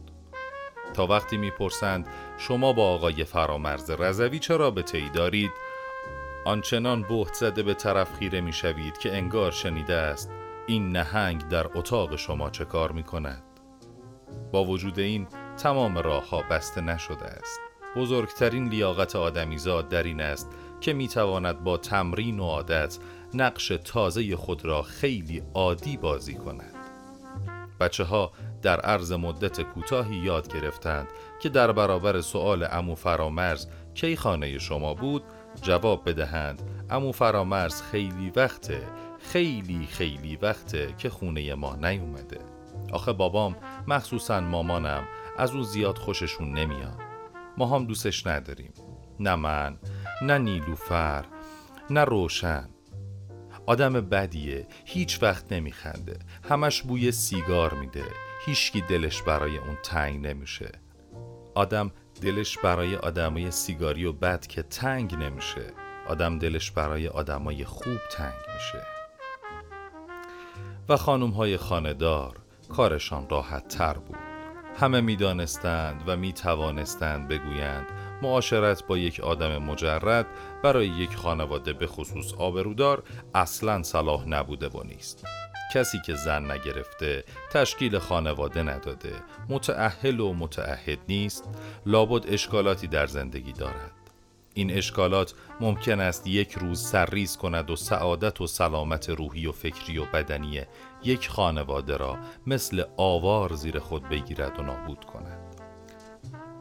تا 0.93 1.07
وقتی 1.07 1.37
می‌پرسند 1.37 2.07
شما 2.37 2.73
با 2.73 2.87
آقای 2.87 3.23
فرامرز 3.23 3.89
رضوی 3.89 4.39
چه 4.39 4.57
رابطه 4.57 4.97
ای 4.97 5.09
دارید؟ 5.09 5.51
آنچنان 6.45 7.01
بهت 7.01 7.33
زده 7.33 7.63
به 7.63 7.73
طرف 7.73 8.17
خیره 8.19 8.41
می 8.41 8.53
شوید 8.53 8.97
که 8.97 9.17
انگار 9.17 9.51
شنیده 9.51 9.95
است 9.95 10.31
این 10.67 10.91
نهنگ 10.91 11.47
در 11.47 11.77
اتاق 11.77 12.15
شما 12.15 12.49
چه 12.49 12.65
کار 12.65 12.91
می 12.91 13.03
کند 13.03 13.43
با 14.51 14.65
وجود 14.65 14.99
این 14.99 15.27
تمام 15.57 15.97
راه 15.97 16.29
ها 16.29 16.41
بسته 16.49 16.81
نشده 16.81 17.25
است. 17.25 17.59
بزرگترین 17.95 18.67
لیاقت 18.67 19.15
آدمیزاد 19.15 19.89
در 19.89 20.03
این 20.03 20.21
است 20.21 20.47
که 20.81 20.93
می 20.93 21.07
تواند 21.07 21.63
با 21.63 21.77
تمرین 21.77 22.39
و 22.39 22.43
عادت 22.43 22.97
نقش 23.33 23.67
تازه 23.67 24.35
خود 24.35 24.65
را 24.65 24.81
خیلی 24.81 25.43
عادی 25.53 25.97
بازی 25.97 26.33
کند. 26.33 26.75
بچه 27.79 28.03
ها 28.03 28.31
در 28.61 28.79
عرض 28.79 29.11
مدت 29.11 29.61
کوتاهی 29.61 30.15
یاد 30.15 30.53
گرفتند 30.53 31.07
که 31.41 31.49
در 31.49 31.71
برابر 31.71 32.21
سؤال 32.21 32.67
امو 32.71 32.95
فرامرز 32.95 33.67
کی 33.93 34.15
خانه 34.15 34.57
شما 34.57 34.93
بود 34.93 35.23
جواب 35.61 36.09
بدهند 36.09 36.61
امو 36.89 37.11
فرامرز 37.11 37.81
خیلی 37.81 38.31
وقته 38.35 38.81
خیلی 39.19 39.87
خیلی 39.91 40.35
وقته 40.35 40.93
که 40.97 41.09
خونه 41.09 41.55
ما 41.55 41.75
نیومده. 41.75 42.39
آخه 42.93 43.13
بابام 43.13 43.55
مخصوصا 43.87 44.39
مامانم 44.39 45.03
از 45.37 45.51
اون 45.51 45.63
زیاد 45.63 45.97
خوششون 45.97 46.53
نمیاد. 46.53 46.99
ما 47.57 47.65
هم 47.65 47.85
دوستش 47.85 48.27
نداریم. 48.27 48.73
نه 49.21 49.35
من 49.35 49.77
نه 50.21 50.37
نیلوفر 50.37 51.25
نه 51.89 52.03
روشن. 52.03 52.69
آدم 53.65 53.93
بدیه 53.93 54.67
هیچ 54.85 55.23
وقت 55.23 55.53
نمیخنده. 55.53 56.19
همش 56.49 56.81
بوی 56.81 57.11
سیگار 57.11 57.73
میده. 57.73 58.05
هیچکی 58.45 58.81
دلش 58.81 59.21
برای 59.21 59.57
اون 59.57 59.77
تنگ 59.83 60.27
نمیشه. 60.27 60.71
آدم 61.55 61.91
دلش 62.21 62.57
برای 62.57 62.95
آدمای 62.95 63.51
سیگاری 63.51 64.05
و 64.05 64.13
بد 64.13 64.47
که 64.47 64.63
تنگ 64.63 65.15
نمیشه. 65.15 65.65
آدم 66.07 66.39
دلش 66.39 66.71
برای 66.71 67.07
آدمای 67.07 67.65
خوب 67.65 67.99
تنگ 68.11 68.39
میشه. 68.53 68.85
و 70.89 70.97
خانوم 70.97 71.31
های 71.31 71.57
خاندار 71.57 72.35
کارشان 72.69 73.29
راحت 73.29 73.67
تر 73.67 73.93
بود. 73.93 74.17
همه 74.79 75.01
می‌دانستند 75.01 76.03
و 76.07 76.17
می 76.17 76.33
توانستند 76.33 77.27
بگویند 77.27 77.85
معاشرت 78.21 78.87
با 78.87 78.97
یک 78.97 79.19
آدم 79.19 79.57
مجرد 79.57 80.25
برای 80.63 80.87
یک 80.87 81.15
خانواده 81.15 81.73
به 81.73 81.87
خصوص 81.87 82.33
آبرودار 82.33 83.03
اصلا 83.35 83.83
صلاح 83.83 84.27
نبوده 84.27 84.69
و 84.69 84.83
نیست. 84.83 85.25
کسی 85.73 85.97
که 86.05 86.15
زن 86.15 86.51
نگرفته 86.51 87.23
تشکیل 87.51 87.97
خانواده 87.97 88.63
نداده 88.63 89.13
متعهل 89.49 90.19
و 90.19 90.33
متعهد 90.33 90.99
نیست 91.07 91.49
لابد 91.85 92.33
اشکالاتی 92.33 92.87
در 92.87 93.07
زندگی 93.07 93.51
دارد. 93.51 93.91
این 94.53 94.71
اشکالات 94.71 95.33
ممکن 95.59 95.99
است 95.99 96.27
یک 96.27 96.51
روز 96.51 96.81
سرریز 96.81 97.37
کند 97.37 97.69
و 97.69 97.75
سعادت 97.75 98.41
و 98.41 98.47
سلامت 98.47 99.09
روحی 99.09 99.47
و 99.47 99.51
فکری 99.51 99.97
و 99.97 100.05
بدنی 100.05 100.61
یک 101.03 101.29
خانواده 101.29 101.97
را 101.97 102.17
مثل 102.47 102.83
آوار 102.97 103.53
زیر 103.53 103.79
خود 103.79 104.09
بگیرد 104.09 104.59
و 104.59 104.61
نابود 104.61 105.05
کند. 105.05 105.40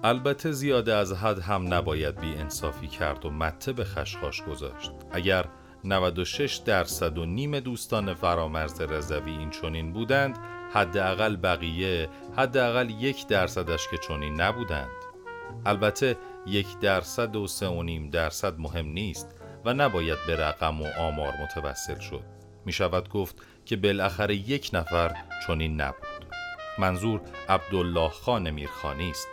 البته 0.04 0.52
زیاده 0.52 0.94
از 0.94 1.12
حد 1.12 1.38
هم 1.38 1.74
نباید 1.74 2.20
بی 2.20 2.34
انصافی 2.34 2.86
کرد 2.86 3.24
و 3.26 3.30
مته 3.30 3.72
به 3.72 3.84
خشخاش 3.84 4.42
گذاشت. 4.42 4.92
اگر 5.12 5.44
96 5.84 6.56
درصد 6.56 7.18
و 7.18 7.26
نیم 7.26 7.60
دوستان 7.60 8.14
فرامرز 8.14 8.80
رضوی 8.80 9.30
این 9.30 9.50
چنین 9.50 9.92
بودند 9.92 10.38
حداقل 10.72 11.36
بقیه 11.36 12.08
حداقل 12.36 12.90
یک 12.90 13.26
درصدش 13.26 13.88
که 13.90 13.98
چنین 13.98 14.40
نبودند. 14.40 14.90
البته 15.66 16.16
یک 16.46 16.78
درصد 16.78 17.36
و 17.36 17.46
سه 17.46 17.66
و 17.68 17.82
نیم 17.82 18.10
درصد 18.10 18.58
مهم 18.58 18.86
نیست 18.86 19.28
و 19.64 19.74
نباید 19.74 20.18
به 20.26 20.36
رقم 20.36 20.82
و 20.82 20.86
آمار 20.98 21.34
متوسل 21.42 21.98
شد. 21.98 22.24
می 22.66 22.72
شود 22.72 23.08
گفت 23.08 23.36
که 23.64 23.76
بالاخره 23.76 24.34
یک 24.34 24.70
نفر 24.72 25.16
چنین 25.46 25.80
نبود. 25.80 26.26
منظور 26.78 27.20
عبدالله 27.48 28.08
خان 28.08 28.50
میرخانی 28.50 29.10
است. 29.10 29.28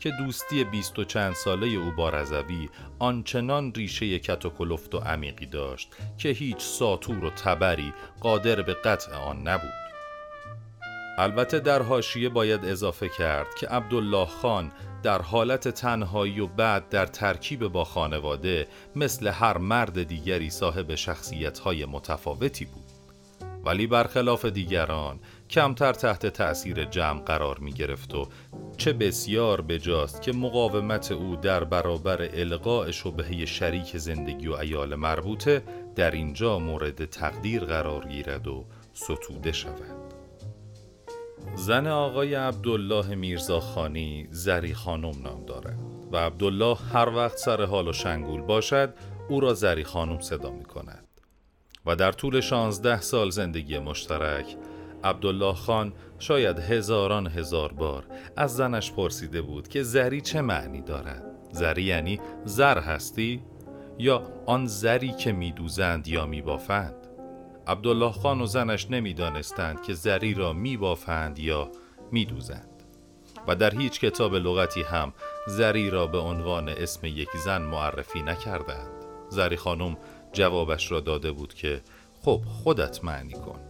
که 0.00 0.10
دوستی 0.10 0.64
بیست 0.64 0.98
و 0.98 1.04
چند 1.04 1.34
ساله 1.34 1.66
او 1.66 1.90
با 1.90 2.08
رضوی 2.08 2.68
آنچنان 2.98 3.74
ریشه 3.74 4.18
کت 4.18 4.46
و 4.46 4.50
کلفت 4.50 4.94
و 4.94 4.98
عمیقی 4.98 5.46
داشت 5.46 5.88
که 6.18 6.28
هیچ 6.28 6.58
ساتور 6.58 7.24
و 7.24 7.30
تبری 7.30 7.92
قادر 8.20 8.62
به 8.62 8.74
قطع 8.74 9.14
آن 9.14 9.48
نبود. 9.48 9.72
البته 11.18 11.58
در 11.60 11.82
حاشیه 11.82 12.28
باید 12.28 12.64
اضافه 12.64 13.08
کرد 13.08 13.54
که 13.54 13.66
عبدالله 13.66 14.26
خان 14.26 14.72
در 15.02 15.22
حالت 15.22 15.68
تنهایی 15.68 16.40
و 16.40 16.46
بعد 16.46 16.88
در 16.88 17.06
ترکیب 17.06 17.68
با 17.68 17.84
خانواده 17.84 18.68
مثل 18.96 19.28
هر 19.28 19.58
مرد 19.58 20.02
دیگری 20.02 20.50
صاحب 20.50 20.94
شخصیت 20.94 21.58
های 21.58 21.84
متفاوتی 21.84 22.64
بود. 22.64 22.84
ولی 23.64 23.86
برخلاف 23.86 24.44
دیگران 24.44 25.20
کمتر 25.50 25.92
تحت 25.92 26.26
تأثیر 26.26 26.84
جمع 26.84 27.20
قرار 27.20 27.58
می 27.58 27.72
گرفت 27.72 28.14
و 28.14 28.28
چه 28.76 28.92
بسیار 28.92 29.60
بجاست 29.60 30.22
که 30.22 30.32
مقاومت 30.32 31.12
او 31.12 31.36
در 31.36 31.64
برابر 31.64 32.28
القاء 32.32 32.90
شبهه 32.90 33.44
شریک 33.44 33.96
زندگی 33.96 34.48
و 34.48 34.52
ایال 34.52 34.94
مربوطه 34.94 35.62
در 35.96 36.10
اینجا 36.10 36.58
مورد 36.58 37.04
تقدیر 37.04 37.64
قرار 37.64 38.06
گیرد 38.06 38.48
و 38.48 38.64
ستوده 38.92 39.52
شود. 39.52 40.14
زن 41.54 41.86
آقای 41.86 42.34
عبدالله 42.34 43.14
میرزاخانی 43.14 44.28
زری 44.30 44.74
خانم 44.74 45.22
نام 45.22 45.44
دارد 45.46 45.78
و 46.12 46.16
عبدالله 46.16 46.76
هر 46.92 47.08
وقت 47.08 47.36
سر 47.36 47.64
حال 47.64 47.88
و 47.88 47.92
شنگول 47.92 48.40
باشد 48.40 48.94
او 49.28 49.40
را 49.40 49.54
زری 49.54 49.84
خانم 49.84 50.20
صدا 50.20 50.50
می 50.50 50.64
کند 50.64 51.06
و 51.86 51.96
در 51.96 52.12
طول 52.12 52.40
شانزده 52.40 53.00
سال 53.00 53.30
زندگی 53.30 53.78
مشترک 53.78 54.56
عبدالله 55.04 55.54
خان 55.54 55.92
شاید 56.18 56.58
هزاران 56.58 57.26
هزار 57.26 57.72
بار 57.72 58.06
از 58.36 58.56
زنش 58.56 58.92
پرسیده 58.92 59.42
بود 59.42 59.68
که 59.68 59.82
زری 59.82 60.20
چه 60.20 60.40
معنی 60.40 60.80
دارد. 60.80 61.24
زری 61.52 61.82
یعنی 61.82 62.20
زر 62.44 62.78
هستی 62.78 63.42
یا 63.98 64.22
آن 64.46 64.66
زری 64.66 65.12
که 65.12 65.32
میدوزند 65.32 66.08
یا 66.08 66.26
میبافند؟ 66.26 66.94
عبدالله 67.66 68.12
خان 68.12 68.40
و 68.40 68.46
زنش 68.46 68.90
نمی‌دانستند 68.90 69.82
که 69.82 69.94
زری 69.94 70.34
را 70.34 70.52
میبافند 70.52 71.38
یا 71.38 71.70
میدوزند. 72.12 72.66
و 73.48 73.56
در 73.56 73.78
هیچ 73.78 74.00
کتاب 74.00 74.34
لغتی 74.34 74.82
هم 74.82 75.12
زری 75.48 75.90
را 75.90 76.06
به 76.06 76.18
عنوان 76.18 76.68
اسم 76.68 77.06
یک 77.06 77.28
زن 77.44 77.62
معرفی 77.62 78.22
نکردند. 78.22 78.90
زری 79.28 79.56
خانم 79.56 79.96
جوابش 80.32 80.92
را 80.92 81.00
داده 81.00 81.32
بود 81.32 81.54
که 81.54 81.80
خب 82.22 82.40
خودت 82.46 83.04
معنی 83.04 83.32
کن. 83.32 83.69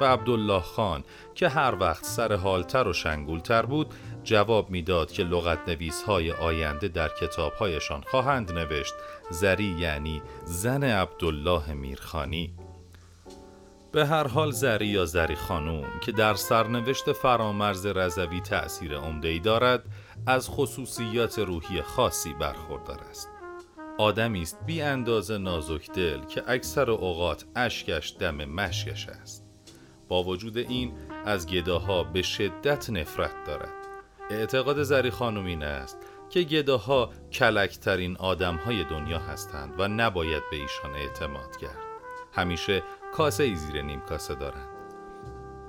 و 0.00 0.04
عبدالله 0.04 0.60
خان 0.60 1.04
که 1.34 1.48
هر 1.48 1.74
وقت 1.80 2.04
سر 2.04 2.36
حالتر 2.36 2.88
و 2.88 2.92
شنگولتر 2.92 3.66
بود 3.66 3.94
جواب 4.24 4.70
می‌داد 4.70 5.12
که 5.12 5.22
لغت 5.22 5.68
نویس 5.68 6.02
های 6.02 6.32
آینده 6.32 6.88
در 6.88 7.08
کتاب 7.20 7.52
هایشان 7.52 8.02
خواهند 8.02 8.52
نوشت. 8.52 8.94
زری 9.30 9.76
یعنی 9.78 10.22
زن 10.44 10.84
عبدالله 10.84 11.72
میرخانی. 11.72 12.54
به 13.92 14.06
هر 14.06 14.28
حال 14.28 14.50
زری 14.50 14.86
یا 14.86 15.04
زری 15.04 15.34
خانوم 15.34 15.86
که 16.00 16.12
در 16.12 16.34
سرنوشت 16.34 17.12
فرامرز 17.12 17.86
رضوی 17.86 18.40
تأثیر 18.40 18.96
عمده‌ای 18.96 19.38
دارد 19.38 19.84
از 20.26 20.48
خصوصیات 20.48 21.38
روحی 21.38 21.82
خاصی 21.82 22.34
برخوردار 22.34 23.00
است. 23.10 23.28
آدمی 23.98 24.42
است 24.42 24.58
بی 24.66 24.82
اندازه 24.82 25.38
نازک 25.38 25.90
دل 25.90 26.24
که 26.24 26.42
اکثر 26.46 26.90
اوقات 26.90 27.44
اشکش 27.56 28.16
دم 28.18 28.44
مشکش 28.44 29.08
است. 29.08 29.49
با 30.10 30.22
وجود 30.22 30.58
این 30.58 30.92
از 31.24 31.46
گداها 31.46 32.04
به 32.04 32.22
شدت 32.22 32.90
نفرت 32.90 33.44
دارد. 33.46 33.74
اعتقاد 34.30 34.82
زری 34.82 35.10
خانم 35.10 35.44
این 35.44 35.62
است 35.62 35.98
که 36.30 36.42
گداها 36.42 37.10
کلکترین 37.32 38.16
آدم 38.16 38.56
های 38.56 38.84
دنیا 38.84 39.18
هستند 39.18 39.74
و 39.78 39.88
نباید 39.88 40.42
به 40.50 40.56
ایشان 40.56 40.94
اعتماد 40.94 41.56
کرد. 41.56 41.78
همیشه 42.32 42.82
کاسه 43.12 43.44
ای 43.44 43.54
زیر 43.54 43.82
نیم 43.82 44.00
کاسه 44.00 44.34
دارند. 44.34 44.68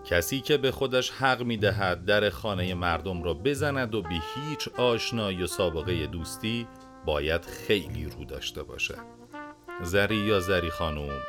کسی 0.06 0.42
که 0.42 0.58
به 0.58 0.72
خودش 0.72 1.12
حق 1.12 1.44
می 1.44 1.58
دهد 1.58 2.06
در 2.06 2.30
خانه 2.30 2.74
مردم 2.74 3.24
را 3.24 3.34
بزند 3.34 3.96
و 3.96 4.02
به 4.02 4.10
هیچ 4.10 4.68
آشنایی 4.68 5.44
و 5.44 5.48
سابقه 5.48 6.08
دوستی 6.08 6.68
باید 7.06 7.46
خیلی 7.46 8.06
رو 8.06 8.26
داشته 8.26 8.64
باشد. 8.64 9.22
زری 9.82 10.16
یا 10.16 10.40
زری 10.40 10.70
خانوم 10.70 11.20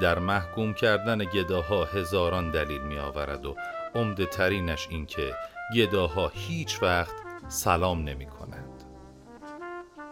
در 0.00 0.18
محکوم 0.18 0.74
کردن 0.74 1.24
گداها 1.24 1.84
هزاران 1.84 2.50
دلیل 2.50 2.82
می 2.82 2.98
آورد 2.98 3.46
و 3.46 3.56
عمده 3.94 4.26
ترینش 4.26 4.86
این 4.90 5.06
که 5.06 5.32
گداها 5.76 6.32
هیچ 6.34 6.82
وقت 6.82 7.14
سلام 7.48 8.04
نمی 8.04 8.26
کنند. 8.26 8.84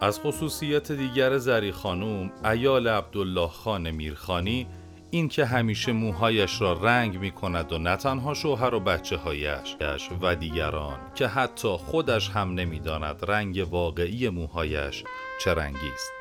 از 0.01 0.21
خصوصیت 0.21 0.93
دیگر 0.93 1.39
زری 1.39 1.73
خانوم 1.73 2.33
ایال 2.45 2.89
عبدالله 2.89 3.49
خان 3.49 3.91
میرخانی 3.91 4.67
این 5.11 5.29
که 5.29 5.45
همیشه 5.45 5.93
موهایش 5.93 6.61
را 6.61 6.73
رنگ 6.73 7.19
می 7.19 7.31
کند 7.31 7.73
و 7.73 7.79
نه 7.79 7.97
تنها 7.97 8.35
شوهر 8.35 8.75
و 8.75 8.81
بچه 8.81 9.17
هایش 9.17 9.77
و 10.23 10.35
دیگران 10.35 10.99
که 11.15 11.27
حتی 11.27 11.69
خودش 11.69 12.31
هم 12.31 12.55
نمی‌داند 12.55 13.25
رنگ 13.29 13.67
واقعی 13.71 14.29
موهایش 14.29 15.05
چه 15.45 15.55
رنگی 15.55 15.91
است. 15.95 16.14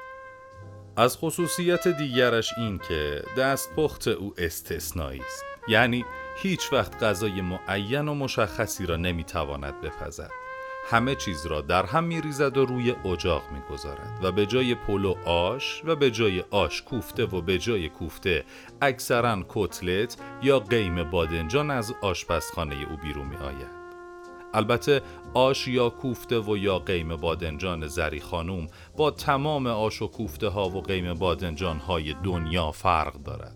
از 0.98 1.18
خصوصیت 1.18 1.88
دیگرش 1.88 2.54
این 2.58 2.80
که 2.88 3.24
دست 3.38 3.76
پخت 3.76 4.08
او 4.08 4.34
استثنایی 4.38 5.20
است 5.20 5.44
یعنی 5.68 6.06
هیچ 6.38 6.74
وقت 6.74 7.04
غذای 7.04 7.42
معین 7.42 8.08
و 8.08 8.14
مشخصی 8.14 8.86
را 8.86 8.96
نمی‌تواند 8.96 9.82
بپزد 9.82 10.32
همه 10.90 11.16
چیز 11.16 11.46
را 11.46 11.62
در 11.62 11.86
هم 11.86 12.04
میریزد 12.04 12.58
و 12.58 12.66
روی 12.66 12.92
اجاق 12.92 13.44
می‌گذارد 13.52 14.20
و 14.24 14.32
به 14.32 14.46
جای 14.46 14.76
پلو 14.76 15.16
آش 15.26 15.82
و 15.86 15.96
به 15.96 16.12
جای 16.12 16.44
آش 16.52 16.82
کوفته 16.82 17.26
و 17.26 17.42
به 17.42 17.58
جای 17.58 17.90
کوفته 17.90 18.46
اکثرا 18.82 19.46
کتلت 19.50 20.18
یا 20.44 20.60
قیم 20.60 21.04
بادنجان 21.04 21.72
از 21.72 21.94
آشپزخانه 22.02 22.76
او 22.90 22.98
بیرون 22.98 23.28
می 23.28 23.36
آید. 23.36 23.83
البته 24.54 25.02
آش 25.34 25.68
یا 25.68 25.89
کوفته 25.89 26.39
و 26.39 26.58
یا 26.58 26.80
قیم 26.80 27.16
بادنجان 27.16 27.88
زری 27.88 28.20
خانوم 28.20 28.68
با 28.98 29.12
تمام 29.12 29.68
آش 29.68 30.02
و 30.02 30.08
کوفته 30.08 30.48
ها 30.48 30.70
و 30.70 30.82
قیم 30.82 31.13
بادنجان 31.13 31.78
های 31.78 32.16
دنیا 32.24 32.72
فرق 32.72 33.13
دارد. 33.13 33.56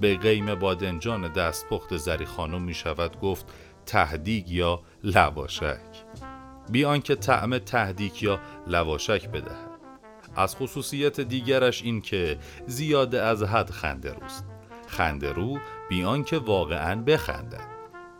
به 0.00 0.16
قیم 0.16 0.54
بادنجان 0.54 1.32
دستپخت 1.32 1.96
زری 1.96 2.24
خانوم 2.24 2.62
می 2.62 2.74
شود 2.74 3.20
گفت 3.20 3.46
تهدیگ 3.86 4.50
یا 4.50 4.80
لواشک. 5.04 5.80
بیان 6.70 7.00
که 7.00 7.14
طعم 7.14 7.58
تهدیک 7.58 8.22
یا 8.22 8.40
لواشک 8.66 9.28
بدهد. 9.28 9.70
از 10.36 10.56
خصوصیت 10.56 11.20
دیگرش 11.20 11.82
این 11.82 12.00
که 12.00 12.38
زیاده 12.66 13.22
از 13.22 13.42
حد 13.42 13.70
خنده 13.70 14.12
روست. 14.12 14.46
خنده 14.86 15.32
رو 15.32 15.58
بیان 15.88 16.24
که 16.24 16.38
واقعا 16.38 17.02
بخندد. 17.02 17.75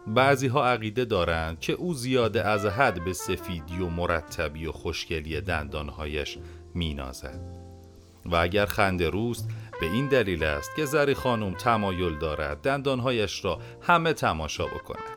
بعضی 0.06 0.46
ها 0.46 0.66
عقیده 0.66 1.04
دارند 1.04 1.60
که 1.60 1.72
او 1.72 1.94
زیاده 1.94 2.44
از 2.44 2.66
حد 2.66 3.04
به 3.04 3.12
سفیدی 3.12 3.78
و 3.78 3.86
مرتبی 3.86 4.66
و 4.66 4.72
خوشگلی 4.72 5.40
دندانهایش 5.40 6.38
مینازد. 6.74 7.40
و 8.26 8.36
اگر 8.36 8.66
خنده 8.66 9.10
روست 9.10 9.48
به 9.80 9.86
این 9.86 10.08
دلیل 10.08 10.44
است 10.44 10.76
که 10.76 10.84
زری 10.84 11.14
خانم 11.14 11.54
تمایل 11.54 12.18
دارد 12.18 12.60
دندانهایش 12.60 13.44
را 13.44 13.58
همه 13.82 14.12
تماشا 14.12 14.66
بکند. 14.66 15.16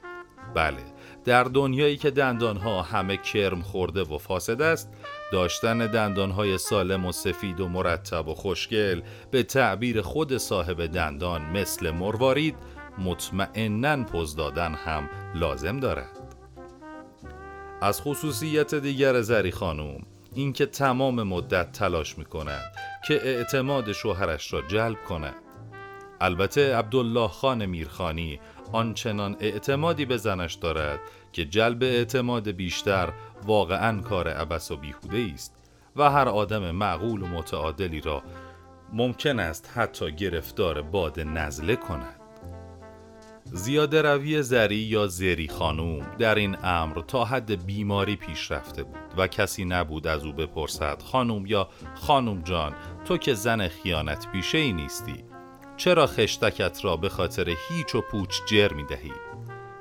بله 0.55 0.77
در 1.25 1.43
دنیایی 1.43 1.97
که 1.97 2.11
دندانها 2.11 2.81
همه 2.81 3.17
کرم 3.17 3.61
خورده 3.61 4.01
و 4.01 4.17
فاسد 4.17 4.61
است 4.61 4.89
داشتن 5.31 5.77
دندانهای 5.77 6.57
سالم 6.57 7.05
و 7.05 7.11
سفید 7.11 7.59
و 7.59 7.67
مرتب 7.67 8.27
و 8.27 8.35
خوشگل 8.35 9.01
به 9.31 9.43
تعبیر 9.43 10.01
خود 10.01 10.37
صاحب 10.37 10.85
دندان 10.85 11.41
مثل 11.41 11.91
مروارید 11.91 12.55
مطمئنا 12.99 14.03
پوز 14.03 14.35
دادن 14.35 14.73
هم 14.73 15.09
لازم 15.35 15.79
دارد. 15.79 16.35
از 17.81 18.01
خصوصیت 18.01 18.75
دیگر 18.75 19.21
زری 19.21 19.51
خانوم 19.51 20.01
اینکه 20.35 20.65
تمام 20.65 21.23
مدت 21.23 21.71
تلاش 21.71 22.17
می 22.17 22.25
کند 22.25 22.71
که 23.07 23.13
اعتماد 23.13 23.91
شوهرش 23.91 24.53
را 24.53 24.61
جلب 24.61 25.03
کند. 25.03 25.35
البته 26.21 26.75
عبدالله 26.75 27.27
خان 27.27 27.65
میرخانی 27.65 28.39
آنچنان 28.73 29.35
اعتمادی 29.39 30.05
به 30.05 30.17
زنش 30.17 30.53
دارد 30.53 30.99
که 31.33 31.45
جلب 31.45 31.83
اعتماد 31.83 32.51
بیشتر 32.51 33.13
واقعا 33.45 34.01
کار 34.01 34.27
عبس 34.27 34.71
و 34.71 34.77
بیهوده 34.77 35.31
است 35.33 35.55
و 35.95 36.09
هر 36.09 36.29
آدم 36.29 36.71
معقول 36.71 37.21
و 37.21 37.27
متعادلی 37.27 38.01
را 38.01 38.23
ممکن 38.93 39.39
است 39.39 39.71
حتی 39.75 40.11
گرفتار 40.11 40.81
باد 40.81 41.19
نزله 41.19 41.75
کند. 41.75 42.18
زیاده 43.53 44.01
روی 44.01 44.41
زری 44.41 44.75
یا 44.75 45.07
زری 45.07 45.47
خانوم 45.47 46.05
در 46.19 46.35
این 46.35 46.57
امر 46.63 47.01
تا 47.01 47.25
حد 47.25 47.65
بیماری 47.65 48.15
پیش 48.15 48.51
رفته 48.51 48.83
بود 48.83 48.97
و 49.17 49.27
کسی 49.27 49.65
نبود 49.65 50.07
از 50.07 50.25
او 50.25 50.33
بپرسد 50.33 51.01
خانوم 51.01 51.45
یا 51.45 51.69
خانوم 51.95 52.41
جان 52.41 52.75
تو 53.05 53.17
که 53.17 53.33
زن 53.33 53.67
خیانت 53.67 54.31
پیشه 54.31 54.57
ای 54.57 54.73
نیستی 54.73 55.23
چرا 55.77 56.07
خشتکت 56.07 56.85
را 56.85 56.97
به 56.97 57.09
خاطر 57.09 57.49
هیچ 57.69 57.95
و 57.95 58.01
پوچ 58.01 58.35
جر 58.49 58.73
می 58.73 58.85
دهی؟ 58.85 59.11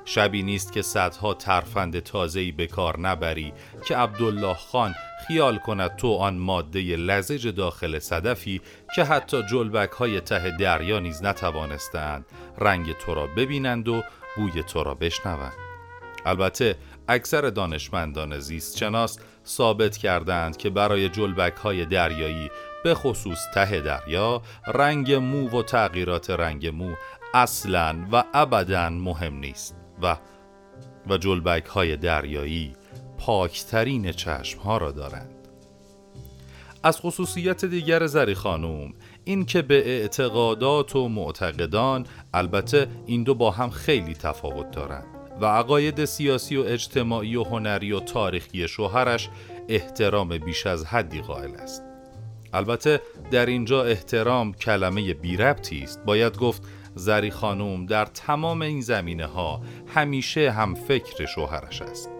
شبی 0.08 0.42
نیست 0.42 0.72
که 0.72 0.82
صدها 0.82 1.34
ترفند 1.34 1.98
تازه‌ای 1.98 2.52
به 2.52 2.66
کار 2.66 3.00
نبری 3.00 3.52
که 3.84 3.96
عبدالله 3.96 4.54
خان 4.54 4.94
خیال 5.26 5.58
کند 5.58 5.96
تو 5.96 6.14
آن 6.14 6.38
ماده 6.38 6.80
لزج 6.80 7.48
داخل 7.48 7.98
صدفی 7.98 8.60
که 8.94 9.04
حتی 9.04 9.42
جلبک 9.42 9.90
های 9.90 10.20
ته 10.20 10.56
دریا 10.56 10.98
نیز 10.98 11.22
نتوانستند. 11.22 12.26
رنگ 12.58 12.92
تو 12.92 13.14
را 13.14 13.26
ببینند 13.26 13.88
و 13.88 14.02
بوی 14.36 14.62
تو 14.62 14.82
را 14.82 14.94
بشنوند. 14.94 15.52
البته 16.26 16.76
اکثر 17.08 17.40
دانشمندان 17.40 18.38
زیست 18.38 18.78
شناس 18.78 19.18
ثابت 19.46 19.96
کردند 19.96 20.56
که 20.56 20.70
برای 20.70 21.08
جلبک 21.08 21.56
های 21.56 21.84
دریایی 21.84 22.50
به 22.84 22.94
خصوص 22.94 23.38
ته 23.54 23.80
دریا 23.80 24.42
رنگ 24.66 25.12
مو 25.12 25.48
و 25.58 25.62
تغییرات 25.62 26.30
رنگ 26.30 26.66
مو 26.66 26.94
اصلا 27.34 28.06
و 28.12 28.24
ابدا 28.34 28.90
مهم 28.90 29.34
نیست. 29.34 29.77
و 30.02 30.16
و 31.08 31.18
جلبک 31.18 31.66
های 31.66 31.96
دریایی 31.96 32.72
پاکترین 33.18 34.12
چشم 34.12 34.60
ها 34.60 34.76
را 34.76 34.92
دارند. 34.92 35.34
از 36.82 37.00
خصوصیت 37.00 37.64
دیگر 37.64 38.06
زری 38.06 38.34
خانوم 38.34 38.94
این 39.24 39.44
که 39.44 39.62
به 39.62 39.88
اعتقادات 39.88 40.96
و 40.96 41.08
معتقدان 41.08 42.06
البته 42.34 42.88
این 43.06 43.22
دو 43.22 43.34
با 43.34 43.50
هم 43.50 43.70
خیلی 43.70 44.14
تفاوت 44.14 44.70
دارند 44.70 45.06
و 45.40 45.46
عقاید 45.46 46.04
سیاسی 46.04 46.56
و 46.56 46.62
اجتماعی 46.66 47.36
و 47.36 47.44
هنری 47.44 47.92
و 47.92 48.00
تاریخی 48.00 48.68
شوهرش 48.68 49.28
احترام 49.68 50.38
بیش 50.38 50.66
از 50.66 50.86
حدی 50.86 51.20
قائل 51.20 51.54
است. 51.54 51.82
البته 52.52 53.00
در 53.30 53.46
اینجا 53.46 53.84
احترام 53.84 54.52
کلمه 54.52 55.14
بی 55.14 55.36
ربطی 55.36 55.82
است. 55.82 56.04
باید 56.04 56.38
گفت 56.38 56.62
زری 56.98 57.30
خانوم 57.30 57.86
در 57.86 58.04
تمام 58.04 58.62
این 58.62 58.80
زمینه 58.80 59.26
ها 59.26 59.60
همیشه 59.94 60.50
هم 60.50 60.74
فکر 60.74 61.26
شوهرش 61.26 61.82
است. 61.82 62.10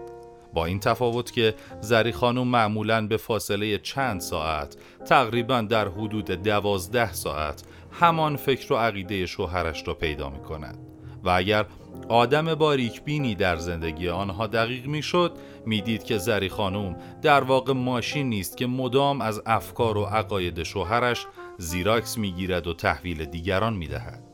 با 0.53 0.65
این 0.65 0.79
تفاوت 0.79 1.31
که 1.31 1.55
زری 1.81 2.11
خانوم 2.11 2.47
معمولا 2.47 3.07
به 3.07 3.17
فاصله 3.17 3.77
چند 3.77 4.21
ساعت 4.21 4.75
تقریبا 5.05 5.61
در 5.61 5.87
حدود 5.87 6.25
دوازده 6.25 7.13
ساعت 7.13 7.63
همان 7.91 8.35
فکر 8.35 8.73
و 8.73 8.75
عقیده 8.75 9.25
شوهرش 9.25 9.87
را 9.87 9.93
پیدا 9.93 10.29
می 10.29 10.39
کند 10.39 10.77
و 11.23 11.29
اگر 11.29 11.65
آدم 12.09 12.55
باریک 12.55 13.03
بینی 13.03 13.35
در 13.35 13.55
زندگی 13.55 14.09
آنها 14.09 14.47
دقیق 14.47 14.85
می‌شد 14.85 15.31
می‌دید 15.65 16.03
که 16.03 16.17
زری 16.17 16.49
خانوم 16.49 16.95
در 17.21 17.43
واقع 17.43 17.73
ماشین 17.73 18.29
نیست 18.29 18.57
که 18.57 18.67
مدام 18.67 19.21
از 19.21 19.41
افکار 19.45 19.97
و 19.97 20.03
عقاید 20.03 20.63
شوهرش 20.63 21.25
زیراکس 21.57 22.17
می‌گیرد 22.17 22.67
و 22.67 22.73
تحویل 22.73 23.25
دیگران 23.25 23.73
می‌دهد. 23.73 24.28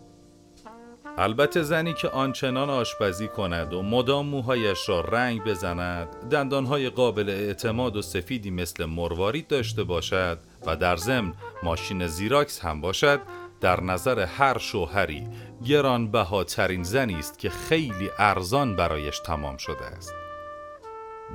البته 1.17 1.63
زنی 1.63 1.93
که 1.93 2.09
آنچنان 2.09 2.69
آشپزی 2.69 3.27
کند 3.27 3.73
و 3.73 3.81
مدام 3.81 4.25
موهایش 4.25 4.89
را 4.89 5.01
رنگ 5.01 5.43
بزند 5.43 6.29
دندانهای 6.29 6.89
قابل 6.89 7.29
اعتماد 7.29 7.95
و 7.95 8.01
سفیدی 8.01 8.51
مثل 8.51 8.85
مروارید 8.85 9.47
داشته 9.47 9.83
باشد 9.83 10.39
و 10.65 10.75
در 10.75 10.95
ضمن 10.95 11.33
ماشین 11.63 12.07
زیراکس 12.07 12.59
هم 12.59 12.81
باشد 12.81 13.21
در 13.61 13.81
نظر 13.81 14.19
هر 14.19 14.57
شوهری 14.57 15.27
گرانبهاترین 15.65 16.83
زنی 16.83 17.15
است 17.15 17.39
که 17.39 17.49
خیلی 17.49 18.09
ارزان 18.19 18.75
برایش 18.75 19.19
تمام 19.19 19.57
شده 19.57 19.85
است. 19.85 20.13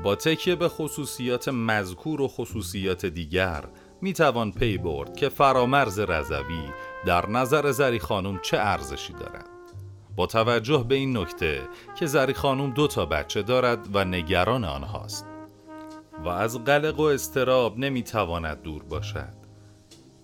با 0.03 0.15
تکیه 0.15 0.55
به 0.55 0.69
خصوصیات 0.69 1.49
مذکور 1.49 2.21
و 2.21 2.29
خصوصیات 2.29 3.07
دیگر 3.07 3.65
می 4.01 4.13
توان 4.13 4.53
پی 4.53 4.79
برد 4.79 5.17
که 5.17 5.29
فرامرز 5.29 5.99
رضوی 5.99 6.71
در 7.07 7.29
نظر 7.29 7.71
زری 7.71 7.99
خانم 7.99 8.39
چه 8.43 8.59
ارزشی 8.59 9.13
دارد. 9.13 9.50
توجه 10.27 10.85
به 10.89 10.95
این 10.95 11.17
نکته 11.17 11.69
که 11.99 12.07
زری 12.07 12.35
خانم 12.35 12.71
دو 12.71 12.87
تا 12.87 13.07
بچه 13.07 13.43
دارد 13.43 13.89
و 13.93 14.05
نگران 14.05 14.65
آنهاست. 14.65 15.27
و 16.25 16.29
از 16.29 16.65
قلق 16.65 17.01
و 17.01 17.03
استراب 17.03 17.79
نمی‌تواند 17.79 18.63
دور 18.63 18.83
باشد. 18.83 19.41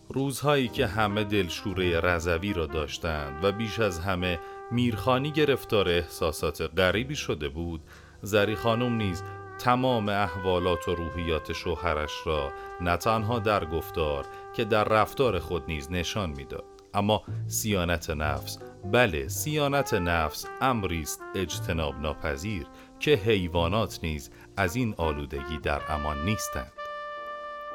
روزهایی 0.08 0.68
که 0.68 0.86
همه 0.86 1.24
دلشوره 1.24 2.00
رضوی 2.00 2.52
را 2.52 2.66
داشتند 2.66 3.44
و 3.44 3.52
بیش 3.52 3.80
از 3.80 3.98
همه 3.98 4.40
میرخانی 4.70 5.30
گرفتار 5.30 5.88
احساسات 5.88 6.70
غریبی 6.76 7.16
شده 7.16 7.48
بود 7.48 7.80
زری 8.22 8.54
خانم 8.54 8.96
نیز 8.96 9.22
تمام 9.58 10.08
احوالات 10.08 10.88
و 10.88 10.94
روحیات 10.94 11.52
شوهرش 11.52 12.12
را 12.24 12.52
نه 12.80 12.96
تنها 12.96 13.38
در 13.38 13.64
گفتار 13.64 14.26
که 14.54 14.64
در 14.64 14.84
رفتار 14.84 15.38
خود 15.38 15.62
نیز 15.68 15.90
نشان 15.90 16.30
می‌داد. 16.30 16.75
اما 16.96 17.22
سیانت 17.46 18.10
نفس. 18.10 18.58
بله 18.92 19.28
سیانت 19.28 19.94
نفس 19.94 20.46
امری 20.60 21.00
است 21.00 21.20
اجتناب 21.34 22.00
ناپذیر 22.00 22.66
که 23.00 23.10
حیوانات 23.10 23.98
نیز 24.02 24.30
از 24.56 24.76
این 24.76 24.94
آلودگی 24.96 25.58
در 25.62 25.80
امان 25.88 26.24
نیستند. 26.24 26.72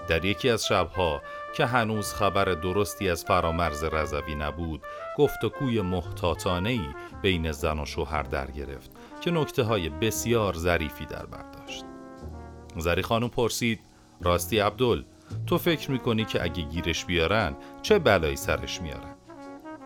در 0.07 0.25
یکی 0.25 0.49
از 0.49 0.65
شبها 0.65 1.21
که 1.55 1.65
هنوز 1.65 2.13
خبر 2.13 2.45
درستی 2.45 3.09
از 3.09 3.25
فرامرز 3.25 3.83
رضوی 3.83 4.35
نبود 4.35 4.81
گفتگوی 5.17 5.81
محتاطانه 5.81 6.69
ای 6.69 6.87
بین 7.21 7.51
زن 7.51 7.79
و 7.79 7.85
شوهر 7.85 8.23
در 8.23 8.51
گرفت 8.51 8.91
که 9.21 9.31
نکته 9.31 9.63
های 9.63 9.89
بسیار 9.89 10.53
ظریفی 10.53 11.05
در 11.05 11.25
برداشت 11.25 11.85
زری 12.77 13.01
خانم 13.01 13.29
پرسید 13.29 13.79
راستی 14.21 14.59
عبدال 14.59 15.05
تو 15.47 15.57
فکر 15.57 15.91
می‌کنی 15.91 16.25
که 16.25 16.43
اگه 16.43 16.63
گیرش 16.63 17.05
بیارن 17.05 17.55
چه 17.81 17.99
بلایی 17.99 18.35
سرش 18.35 18.81
میارن؟ 18.81 19.15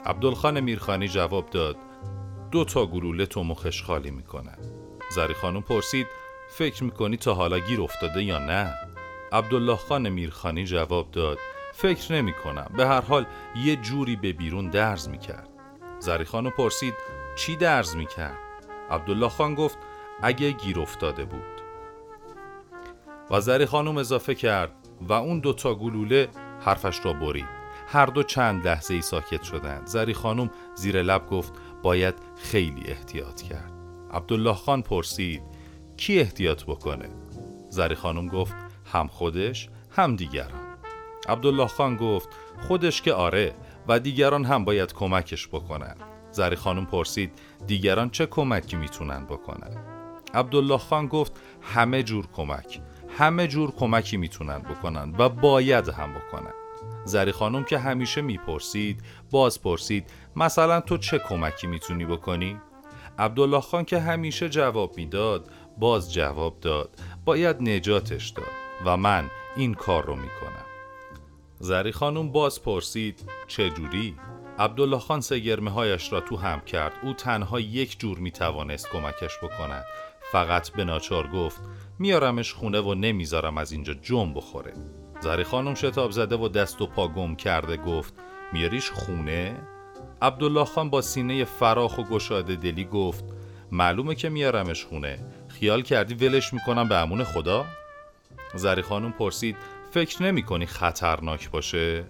عبدالخان 0.05 0.59
میرخانی 0.59 1.07
جواب 1.07 1.49
داد 1.49 1.77
دو 2.51 2.65
تا 2.65 2.85
گلوله 2.85 3.25
تو 3.25 3.43
مخش 3.43 3.83
خالی 3.83 4.11
می‌کنن. 4.11 4.57
زری 5.11 5.33
خانم 5.33 5.61
پرسید 5.61 6.07
فکر 6.49 6.83
می‌کنی 6.83 7.17
تا 7.17 7.33
حالا 7.33 7.59
گیر 7.59 7.81
افتاده 7.81 8.23
یا 8.23 8.39
نه؟ 8.39 8.73
عبدالله 9.31 9.75
خان 9.75 10.09
میرخانی 10.09 10.65
جواب 10.65 11.11
داد 11.11 11.37
فکر 11.73 12.13
نمی 12.13 12.33
کنم 12.33 12.71
به 12.77 12.87
هر 12.87 13.01
حال 13.01 13.25
یه 13.55 13.75
جوری 13.75 14.15
به 14.15 14.33
بیرون 14.33 14.69
درز 14.69 15.09
می 15.09 15.17
کرد 15.17 15.49
زری 15.99 16.23
خانو 16.23 16.49
پرسید 16.49 16.93
چی 17.35 17.55
درز 17.55 17.95
می 17.95 18.05
کرد 18.05 18.37
عبدالله 18.91 19.29
خان 19.29 19.55
گفت 19.55 19.77
اگه 20.21 20.51
گیر 20.51 20.79
افتاده 20.79 21.25
بود. 21.25 21.61
و 23.31 23.41
زری 23.41 23.65
خانم 23.65 23.97
اضافه 23.97 24.35
کرد 24.35 24.71
و 25.01 25.13
اون 25.13 25.39
دوتا 25.39 25.75
گلوله 25.75 26.27
حرفش 26.59 27.05
را 27.05 27.13
برید. 27.13 27.55
هر 27.87 28.05
دو 28.05 28.23
چند 28.23 28.67
لحظه 28.67 28.93
ای 28.93 29.01
ساکت 29.01 29.43
شدند. 29.43 29.87
زری 29.87 30.13
خانم 30.13 30.49
زیر 30.75 31.01
لب 31.01 31.27
گفت 31.27 31.53
باید 31.83 32.15
خیلی 32.37 32.83
احتیاط 32.87 33.41
کرد. 33.41 33.71
عبدالله 34.11 34.53
خان 34.53 34.81
پرسید 34.81 35.41
کی 35.97 36.19
احتیاط 36.19 36.63
بکنه؟ 36.63 37.09
زری 37.69 37.95
خانم 37.95 38.27
گفت 38.27 38.55
هم 38.93 39.07
خودش 39.07 39.69
هم 39.91 40.15
دیگران. 40.15 40.77
عبدالله 41.29 41.67
خان 41.67 41.95
گفت 41.95 42.29
خودش 42.67 43.01
که 43.01 43.13
آره 43.13 43.55
و 43.87 43.99
دیگران 43.99 44.45
هم 44.45 44.65
باید 44.65 44.93
کمکش 44.93 45.47
بکنن. 45.47 45.95
زری 46.31 46.55
خانم 46.55 46.85
پرسید 46.85 47.31
دیگران 47.67 48.09
چه 48.09 48.25
کمکی 48.25 48.75
می‌تونن 48.75 49.25
بکنن؟ 49.25 49.77
عبدالله 50.33 50.77
خان 50.77 51.07
گفت 51.07 51.39
همه 51.61 52.03
جور 52.03 52.27
کمک. 52.33 52.81
همه 53.17 53.47
جور 53.47 53.71
کمکی 53.71 54.17
می‌تونن 54.17 54.59
بکنن 54.59 55.15
و 55.17 55.29
باید 55.29 55.89
هم 55.89 56.13
بکنن 56.13 56.53
زری 57.05 57.31
خانم 57.31 57.63
که 57.63 57.77
همیشه 57.77 58.21
می‌پرسید 58.21 59.01
باز 59.31 59.61
پرسید 59.61 60.09
مثلا 60.35 60.81
تو 60.81 60.97
چه 60.97 61.19
کمکی 61.19 61.67
می‌تونی 61.67 62.05
بکنی؟ 62.05 62.61
عبدالله 63.19 63.61
خان 63.61 63.85
که 63.85 63.99
همیشه 63.99 64.49
جواب 64.49 64.97
می‌داد 64.97 65.51
باز 65.77 66.13
جواب 66.13 66.59
داد 66.59 66.89
باید 67.25 67.61
نجاتش 67.61 68.29
داد 68.29 68.45
و 68.85 68.97
من 68.97 69.29
این 69.55 69.73
کار 69.73 70.05
رو 70.05 70.15
می‌کنم 70.15 70.65
زری 71.59 71.91
خانم 71.91 72.31
باز 72.31 72.63
پرسید 72.63 73.29
چه 73.47 73.69
جوری؟ 73.69 74.15
عبدالله 74.59 74.99
خان 74.99 75.21
سگرمه 75.21 75.71
هایش 75.71 76.11
را 76.11 76.19
تو 76.19 76.37
هم 76.37 76.61
کرد 76.61 76.93
او 77.03 77.13
تنها 77.13 77.59
یک 77.59 77.99
جور 77.99 78.17
می‌توانست 78.17 78.89
کمکش 78.89 79.37
بکند 79.37 79.85
فقط 80.31 80.69
به 80.69 80.83
ناچار 80.83 81.27
گفت 81.27 81.61
میارمش 81.99 82.53
خونه 82.53 82.79
و 82.79 82.93
نمی‌ذارم 82.93 83.57
از 83.57 83.71
اینجا 83.71 83.93
جم 83.93 84.33
بخوره 84.33 84.73
زری 85.21 85.43
خانم 85.43 85.75
شتاب 85.75 86.11
زده 86.11 86.35
و 86.35 86.47
دست 86.47 86.81
و 86.81 86.87
پا 86.87 87.07
گم 87.07 87.35
کرده 87.35 87.77
گفت 87.77 88.13
میاریش 88.53 88.91
خونه؟ 88.91 89.55
عبدالله 90.21 90.65
خان 90.65 90.89
با 90.89 91.01
سینه 91.01 91.43
فراخ 91.43 91.97
و 91.97 92.03
گشاده 92.03 92.55
دلی 92.55 92.85
گفت 92.85 93.25
معلومه 93.71 94.15
که 94.15 94.29
میارمش 94.29 94.85
خونه 94.85 95.19
خیال 95.47 95.81
کردی 95.81 96.13
ولش 96.13 96.53
می‌کنم 96.53 96.89
به 96.89 96.95
امون 96.95 97.23
خدا؟ 97.23 97.65
زری 98.55 98.81
خانم 98.81 99.11
پرسید 99.11 99.57
فکر 99.91 100.23
نمی 100.23 100.43
کنی 100.43 100.65
خطرناک 100.65 101.51
باشه؟ 101.51 102.05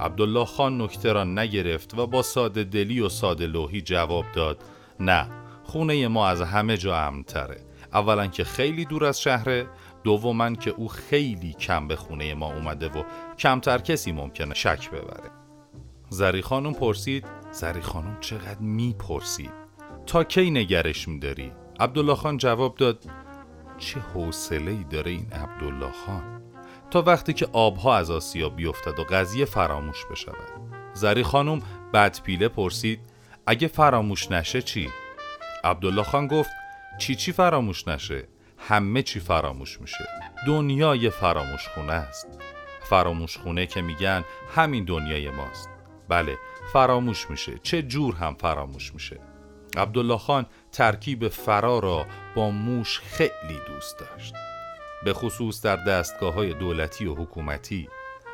عبدالله 0.00 0.44
خان 0.44 0.82
نکته 0.82 1.12
را 1.12 1.24
نگرفت 1.24 1.98
و 1.98 2.06
با 2.06 2.22
ساده 2.22 2.64
دلی 2.64 3.00
و 3.00 3.08
ساده 3.08 3.46
لوحی 3.46 3.80
جواب 3.80 4.24
داد 4.34 4.58
نه 5.00 5.26
خونه 5.64 6.08
ما 6.08 6.28
از 6.28 6.42
همه 6.42 6.76
جا 6.76 6.96
امن 6.96 7.22
تره 7.22 7.67
اولا 7.92 8.26
که 8.26 8.44
خیلی 8.44 8.84
دور 8.84 9.04
از 9.04 9.20
شهره 9.20 9.66
دوما 10.04 10.50
که 10.50 10.70
او 10.70 10.88
خیلی 10.88 11.52
کم 11.52 11.88
به 11.88 11.96
خونه 11.96 12.34
ما 12.34 12.54
اومده 12.54 12.88
و 12.88 13.02
کمتر 13.38 13.78
کسی 13.78 14.12
ممکنه 14.12 14.54
شک 14.54 14.90
ببره. 14.90 15.30
زری 16.10 16.42
خانم 16.42 16.72
پرسید 16.72 17.26
زری 17.52 17.80
خانم 17.80 18.16
چقدر 18.20 18.60
می‌پرسید 18.60 19.50
تا 20.06 20.24
کی 20.24 20.50
نگرش 20.50 21.08
میداری؟ 21.08 21.52
عبدالله 21.80 22.14
خان 22.14 22.36
جواب 22.36 22.76
داد 22.76 23.04
چه 23.78 24.00
حوصله 24.00 24.70
ای 24.70 24.84
داره 24.90 25.10
این 25.10 25.32
عبدالله 25.32 25.92
خان. 26.06 26.42
تا 26.90 27.02
وقتی 27.02 27.32
که 27.32 27.48
آبها 27.52 27.96
از 27.96 28.10
آسیا 28.10 28.48
بیفتد 28.48 28.98
و 28.98 29.04
قضیه 29.04 29.44
فراموش 29.44 30.04
بشود. 30.10 30.52
زری 30.94 31.22
خانم 31.22 31.62
بعد 31.92 32.20
پیله 32.24 32.48
پرسید 32.48 33.00
اگه 33.46 33.68
فراموش 33.68 34.30
نشه 34.30 34.62
چی؟ 34.62 34.88
عبدالله 35.64 36.02
خان 36.02 36.26
گفت 36.26 36.50
چی 36.98 37.14
چی 37.14 37.32
فراموش 37.32 37.88
نشه؟ 37.88 38.28
همه 38.58 39.02
چی 39.02 39.20
فراموش 39.20 39.80
میشه. 39.80 40.08
دنیای 40.46 41.10
فراموش 41.10 41.68
خونه 41.68 41.92
است. 41.92 42.26
فراموش 42.82 43.36
خونه 43.36 43.66
که 43.66 43.82
میگن 43.82 44.24
همین 44.54 44.84
دنیای 44.84 45.30
ماست. 45.30 45.68
بله 46.08 46.38
فراموش 46.72 47.30
میشه. 47.30 47.58
چه 47.62 47.82
جور 47.82 48.14
هم 48.14 48.34
فراموش 48.34 48.94
میشه؟ 48.94 49.20
عبدالله 49.76 50.18
خان 50.18 50.46
ترکیب 50.72 51.28
فرا 51.28 51.78
را 51.78 52.06
با 52.34 52.50
موش 52.50 53.00
خیلی 53.00 53.60
دوست 53.66 53.98
داشت. 53.98 54.34
به 55.04 55.12
خصوص 55.12 55.62
در 55.62 55.76
دستگاه 55.76 56.34
های 56.34 56.54
دولتی 56.54 57.06
و 57.06 57.14
حکومتی. 57.14 57.88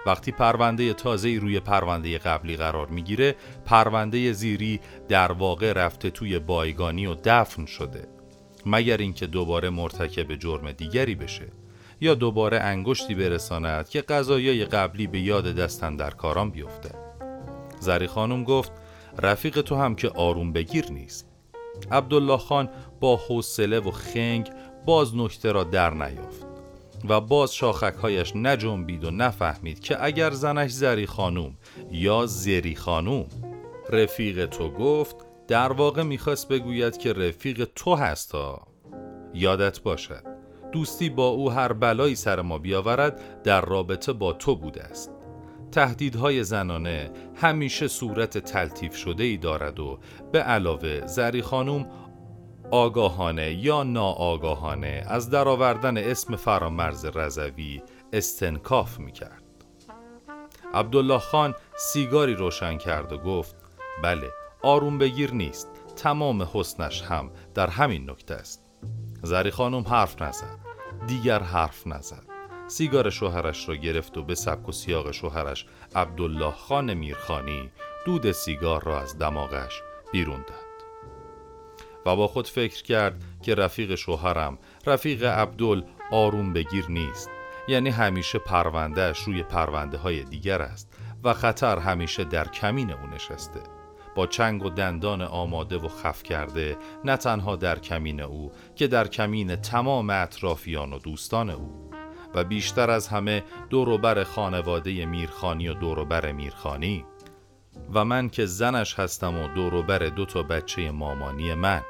وقتی 0.06 0.32
پرونده 0.32 0.92
تازه 0.92 1.38
روی 1.38 1.60
پرونده 1.60 2.18
قبلی 2.18 2.56
قرار 2.56 2.86
می‌گیره 2.86 3.36
پرونده 3.64 4.32
زیری 4.32 4.80
در 5.08 5.32
واقع 5.32 5.72
رفته 5.72 6.10
توی 6.10 6.38
بایگانی 6.38 7.06
و 7.06 7.14
دفن 7.24 7.66
شده. 7.66 8.13
مگر 8.66 8.96
اینکه 8.96 9.26
دوباره 9.26 9.70
مرتکب 9.70 10.34
جرم 10.34 10.72
دیگری 10.72 11.14
بشه 11.14 11.46
یا 12.00 12.14
دوباره 12.14 12.60
انگشتی 12.60 13.14
برساند 13.14 13.88
که 13.88 14.00
قضایای 14.00 14.64
قبلی 14.64 15.06
به 15.06 15.20
یاد 15.20 15.54
دستن 15.54 15.96
در 15.96 16.10
کاران 16.10 16.50
بیفته. 16.50 16.90
زری 17.80 18.06
خانم 18.06 18.44
گفت 18.44 18.72
رفیق 19.18 19.60
تو 19.60 19.76
هم 19.76 19.94
که 19.94 20.08
آروم 20.08 20.52
بگیر 20.52 20.92
نیست. 20.92 21.26
عبدالله 21.92 22.36
خان 22.36 22.68
با 23.00 23.16
حوصله 23.16 23.80
و 23.80 23.90
خنگ 23.90 24.50
باز 24.86 25.16
نکته 25.16 25.52
را 25.52 25.64
در 25.64 25.94
نیافت 25.94 26.46
و 27.08 27.20
باز 27.20 27.54
شاخکهایش 27.54 28.36
نجنبید 28.36 29.04
و 29.04 29.10
نفهمید 29.10 29.80
که 29.80 30.04
اگر 30.04 30.30
زنش 30.30 30.70
زری 30.70 31.06
خانوم 31.06 31.54
یا 31.90 32.26
زری 32.26 32.76
خانوم. 32.76 33.26
رفیق 33.90 34.46
تو 34.46 34.70
گفت 34.70 35.16
در 35.48 35.72
واقع 35.72 36.02
می‌خواست 36.02 36.48
بگوید 36.48 36.96
که 36.96 37.12
رفیق 37.12 37.68
تو 37.74 37.94
هستا. 37.94 38.66
یادت 39.34 39.80
باشد 39.80 40.24
دوستی 40.72 41.10
با 41.10 41.28
او 41.28 41.50
هر 41.52 41.72
بلایی 41.72 42.14
سر 42.14 42.40
ما 42.40 42.58
بیاورد 42.58 43.42
در 43.42 43.60
رابطه 43.60 44.12
با 44.12 44.32
تو 44.32 44.56
بوده 44.56 44.82
است. 44.82 45.10
تهدیدهای 45.72 46.44
زنانه 46.44 47.10
همیشه 47.34 47.88
صورت 47.88 48.38
تلطیف 48.38 48.96
شده 48.96 49.24
ای 49.24 49.36
دارد 49.36 49.80
و 49.80 49.98
به 50.32 50.40
علاوه 50.40 51.06
زری 51.06 51.42
خانوم 51.42 51.86
آگاهانه 52.70 53.54
یا 53.54 53.82
ناآگاهانه 53.82 55.04
از 55.08 55.30
درآوردن 55.30 55.96
اسم 55.96 56.36
فرامرز 56.36 57.04
رضوی 57.04 57.82
استنکاف 58.12 58.98
می‌کرد. 58.98 59.44
عبدالله 60.74 61.18
خان 61.18 61.54
سیگاری 61.76 62.34
روشن 62.34 62.78
کرد 62.78 63.12
و 63.12 63.18
گفت 63.18 63.56
بله 64.02 64.30
آروم 64.64 64.98
بگیر 64.98 65.34
نیست. 65.34 65.68
تمام 65.96 66.48
حسنش 66.52 67.02
هم 67.02 67.30
در 67.54 67.66
همین 67.66 68.10
نکته 68.10 68.34
است. 68.34 68.64
زری 69.22 69.50
خانم 69.50 69.82
حرف 69.82 70.22
نزد. 70.22 70.58
دیگر 71.06 71.42
حرف 71.42 71.86
نزد. 71.86 72.22
سیگار 72.66 73.10
شوهرش 73.10 73.68
را 73.68 73.76
گرفت 73.76 74.18
و 74.18 74.22
به 74.22 74.34
سبک 74.34 74.68
و 74.68 74.72
سیاق 74.72 75.10
شوهرش 75.10 75.66
عبدالله 75.96 76.50
خان 76.50 76.94
میرخانی 76.94 77.70
دود 78.06 78.32
سیگار 78.32 78.84
را 78.84 79.00
از 79.00 79.18
دماغش 79.18 79.82
بیرون 80.12 80.44
داد. 80.48 80.64
و 82.06 82.16
با 82.16 82.28
خود 82.28 82.48
فکر 82.48 82.82
کرد 82.82 83.22
که 83.42 83.54
رفیق 83.54 83.94
شوهرم 83.94 84.58
رفیق 84.86 85.24
عبدال 85.24 85.84
آروم 86.10 86.52
بگیر 86.52 86.86
نیست. 86.88 87.30
یعنی 87.68 87.90
همیشه 87.90 88.38
پروندهش 88.38 89.18
روی 89.18 89.42
پرونده 89.42 89.98
های 89.98 90.24
دیگر 90.24 90.62
است 90.62 90.88
و 91.24 91.32
خطر 91.34 91.78
همیشه 91.78 92.24
در 92.24 92.48
کمین 92.48 92.92
او 92.92 93.06
نشسته. 93.06 93.73
با 94.14 94.26
چنگ 94.26 94.64
و 94.64 94.70
دندان 94.70 95.22
آماده 95.22 95.78
و 95.78 95.88
خف 95.88 96.22
کرده 96.22 96.76
نه 97.04 97.16
تنها 97.16 97.56
در 97.56 97.78
کمین 97.78 98.20
او 98.20 98.52
که 98.76 98.86
در 98.86 99.08
کمین 99.08 99.56
تمام 99.56 100.10
اطرافیان 100.10 100.92
و 100.92 100.98
دوستان 100.98 101.50
او. 101.50 101.90
و 102.34 102.44
بیشتر 102.44 102.90
از 102.90 103.08
همه 103.08 103.42
دوروبر 103.70 104.24
خانواده 104.24 105.06
میرخانی 105.06 105.68
و 105.68 105.74
دوروبر 105.74 106.32
میرخانی. 106.32 107.04
و 107.94 108.04
من 108.04 108.28
که 108.28 108.46
زنش 108.46 108.98
هستم 108.98 109.38
و 109.38 109.48
دوروبر 109.48 109.98
دو 109.98 110.24
تا 110.24 110.42
بچه 110.42 110.90
مامانی 110.90 111.54
من. 111.54 111.82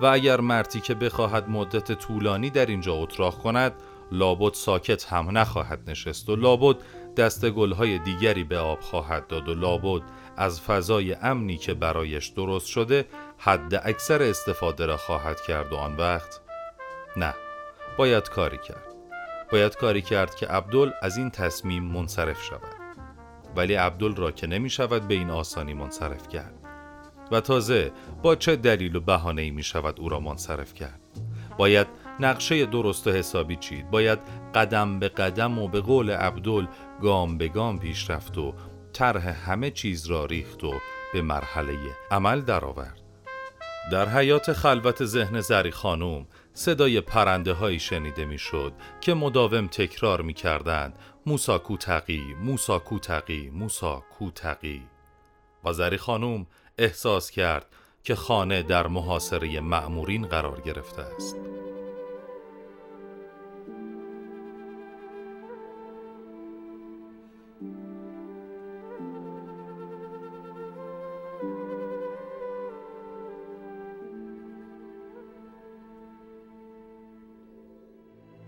و 0.00 0.06
اگر 0.06 0.40
مرتی 0.40 0.80
که 0.80 0.94
بخواهد 0.94 1.48
مدت 1.48 1.92
طولانی 1.92 2.50
در 2.50 2.66
اینجا 2.66 2.94
اتراق 2.94 3.38
کند 3.38 3.72
لابد 4.12 4.54
ساکت 4.54 5.04
هم 5.04 5.38
نخواهد 5.38 5.90
نشست 5.90 6.28
و 6.28 6.36
لابد 6.36 6.76
دست 7.16 7.50
گلهای 7.50 7.98
دیگری 7.98 8.44
به 8.44 8.58
آب 8.58 8.80
خواهد 8.80 9.26
داد 9.26 9.48
و 9.48 9.54
لابد 9.54 10.02
از 10.36 10.60
فضای 10.60 11.14
امنی 11.14 11.56
که 11.56 11.74
برایش 11.74 12.28
درست 12.28 12.66
شده 12.66 13.06
حد 13.38 13.74
اکثر 13.84 14.22
استفاده 14.22 14.86
را 14.86 14.96
خواهد 14.96 15.40
کرد 15.40 15.72
و 15.72 15.76
آن 15.76 15.96
وقت 15.96 16.40
نه. 17.16 17.34
باید 17.96 18.28
کاری 18.28 18.58
کرد. 18.58 18.86
باید 19.52 19.76
کاری 19.76 20.02
کرد 20.02 20.34
که 20.34 20.46
عبدل 20.46 20.90
از 21.02 21.16
این 21.16 21.30
تصمیم 21.30 21.82
منصرف 21.82 22.42
شود. 22.42 22.74
ولی 23.56 23.74
عبدل 23.74 24.14
را 24.14 24.30
که 24.30 24.46
نمی 24.46 24.70
شود 24.70 25.08
به 25.08 25.14
این 25.14 25.30
آسانی 25.30 25.74
منصرف 25.74 26.28
کرد. 26.28 26.54
و 27.32 27.40
تازه 27.40 27.92
با 28.22 28.34
چه 28.34 28.56
دلیل 28.56 28.96
و 28.96 29.00
بهانه‌ای 29.00 29.50
می 29.50 29.62
شود 29.62 30.00
او 30.00 30.08
را 30.08 30.20
منصرف 30.20 30.74
کرد؟ 30.74 31.00
باید 31.58 31.86
نقشه 32.20 32.66
درست 32.66 33.06
و 33.06 33.10
حسابی 33.10 33.56
چید. 33.56 33.90
باید 33.90 34.18
قدم 34.54 34.98
به 34.98 35.08
قدم 35.08 35.58
و 35.58 35.68
به 35.68 35.80
قول 35.80 36.10
عبدل 36.10 36.66
گام 37.00 37.38
به 37.38 37.48
گام 37.48 37.78
پیش 37.78 38.10
رفت 38.10 38.38
و 38.38 38.54
طرح 38.92 39.50
همه 39.50 39.70
چیز 39.70 40.06
را 40.06 40.24
ریخت 40.24 40.64
و 40.64 40.72
به 41.12 41.22
مرحله 41.22 41.78
عمل 42.10 42.40
درآورد. 42.40 43.00
در 43.92 44.08
حیات 44.08 44.52
خلوت 44.52 45.04
ذهن 45.04 45.40
زری 45.40 45.70
خانوم 45.70 46.26
صدای 46.54 47.00
پرنده 47.00 47.52
هایی 47.52 47.78
شنیده 47.78 48.24
می‌شد 48.24 48.72
که 49.00 49.14
مداوم 49.14 49.66
تکرار 49.66 50.22
می 50.22 50.34
کردند 50.34 50.98
موسا 51.26 51.58
کوتقی، 51.58 52.34
موسا 52.42 52.78
کوتقی، 52.78 53.50
موسا 53.50 54.02
کوتقی. 54.18 54.82
آذری 55.62 55.96
خانم 55.96 56.46
احساس 56.78 57.30
کرد 57.30 57.66
که 58.04 58.14
خانه 58.14 58.62
در 58.62 58.86
محاصره 58.86 59.60
معمورین 59.60 60.26
قرار 60.26 60.60
گرفته 60.60 61.02
است. 61.02 61.51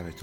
sabes 0.00 0.16